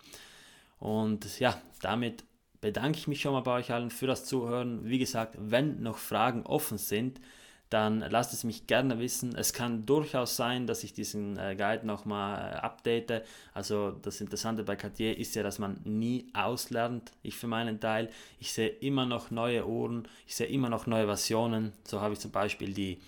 Und 0.79 1.39
ja, 1.39 1.61
damit 1.81 2.23
bedanke 2.61 2.97
ich 2.97 3.07
mich 3.07 3.21
schon 3.21 3.33
mal 3.33 3.41
bei 3.41 3.53
euch 3.53 3.71
allen 3.71 3.89
für 3.89 4.07
das 4.07 4.25
Zuhören. 4.25 4.85
Wie 4.85 4.99
gesagt, 4.99 5.35
wenn 5.37 5.81
noch 5.81 5.97
Fragen 5.97 6.45
offen 6.45 6.77
sind, 6.77 7.19
dann 7.69 7.99
lasst 7.99 8.33
es 8.33 8.43
mich 8.43 8.65
gerne 8.65 8.99
wissen. 8.99 9.35
Es 9.35 9.53
kann 9.53 9.85
durchaus 9.85 10.35
sein, 10.35 10.65
dass 10.65 10.83
ich 10.83 10.93
diesen 10.93 11.37
äh, 11.37 11.55
Guide 11.55 11.85
nochmal 11.85 12.53
äh, 12.53 12.55
update. 12.55 13.23
Also 13.53 13.91
das 13.91 14.21
Interessante 14.21 14.63
bei 14.63 14.75
Cartier 14.75 15.17
ist 15.17 15.35
ja, 15.35 15.43
dass 15.43 15.59
man 15.59 15.79
nie 15.83 16.31
auslernt. 16.33 17.11
Ich 17.21 17.35
für 17.37 17.47
meinen 17.47 17.79
Teil, 17.79 18.09
ich 18.39 18.51
sehe 18.53 18.69
immer 18.69 19.05
noch 19.05 19.29
neue 19.29 19.67
Uhren, 19.67 20.07
ich 20.25 20.35
sehe 20.35 20.47
immer 20.47 20.69
noch 20.69 20.87
neue 20.87 21.05
Versionen. 21.05 21.73
So 21.83 22.01
habe 22.01 22.13
ich 22.13 22.19
zum 22.19 22.31
Beispiel 22.31 22.73
die, 22.73 22.99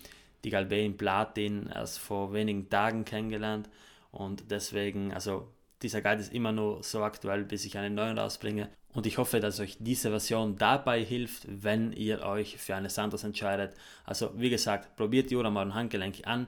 die 0.44 0.50
Galbain 0.50 0.96
Platin 0.96 1.68
erst 1.74 1.98
vor 1.98 2.32
wenigen 2.32 2.70
Tagen 2.70 3.04
kennengelernt. 3.04 3.68
Und 4.12 4.50
deswegen, 4.50 5.12
also 5.12 5.48
dieser 5.82 6.02
Guide 6.02 6.20
ist 6.20 6.32
immer 6.32 6.52
nur 6.52 6.84
so 6.84 7.02
aktuell, 7.02 7.44
bis 7.44 7.64
ich 7.64 7.76
einen 7.76 7.96
neuen 7.96 8.16
rausbringe. 8.16 8.68
Und 8.94 9.06
ich 9.06 9.18
hoffe, 9.18 9.40
dass 9.40 9.58
euch 9.60 9.76
diese 9.80 10.10
Version 10.10 10.56
dabei 10.56 11.02
hilft, 11.02 11.46
wenn 11.48 11.92
ihr 11.92 12.22
euch 12.22 12.58
für 12.58 12.76
eine 12.76 12.90
Santos 12.90 13.24
entscheidet. 13.24 13.74
Also 14.04 14.32
wie 14.36 14.50
gesagt, 14.50 14.96
probiert 14.96 15.30
die 15.30 15.36
Uhr 15.36 15.44
am 15.44 15.56
euren 15.56 15.74
Handgelenk 15.74 16.26
an, 16.26 16.46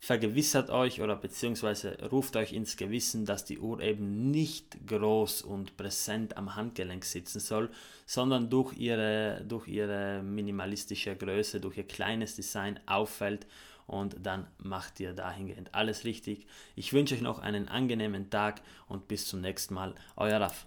vergewissert 0.00 0.70
euch 0.70 1.00
oder 1.00 1.16
beziehungsweise 1.16 1.98
ruft 2.10 2.36
euch 2.36 2.52
ins 2.52 2.76
Gewissen, 2.76 3.26
dass 3.26 3.44
die 3.44 3.58
Uhr 3.58 3.80
eben 3.80 4.30
nicht 4.30 4.86
groß 4.86 5.42
und 5.42 5.76
präsent 5.76 6.36
am 6.36 6.54
Handgelenk 6.54 7.04
sitzen 7.04 7.40
soll, 7.40 7.70
sondern 8.06 8.48
durch 8.48 8.76
ihre, 8.76 9.44
durch 9.46 9.68
ihre 9.68 10.22
minimalistische 10.22 11.16
Größe, 11.16 11.60
durch 11.60 11.78
ihr 11.78 11.86
kleines 11.86 12.36
Design 12.36 12.78
auffällt 12.86 13.46
und 13.86 14.16
dann 14.24 14.46
macht 14.58 15.00
ihr 15.00 15.14
dahingehend 15.14 15.74
alles 15.74 16.04
richtig. 16.04 16.46
Ich 16.76 16.92
wünsche 16.92 17.14
euch 17.14 17.22
noch 17.22 17.38
einen 17.40 17.68
angenehmen 17.68 18.30
Tag 18.30 18.60
und 18.86 19.08
bis 19.08 19.26
zum 19.26 19.40
nächsten 19.40 19.74
Mal. 19.74 19.94
Euer 20.16 20.40
Raff. 20.40 20.64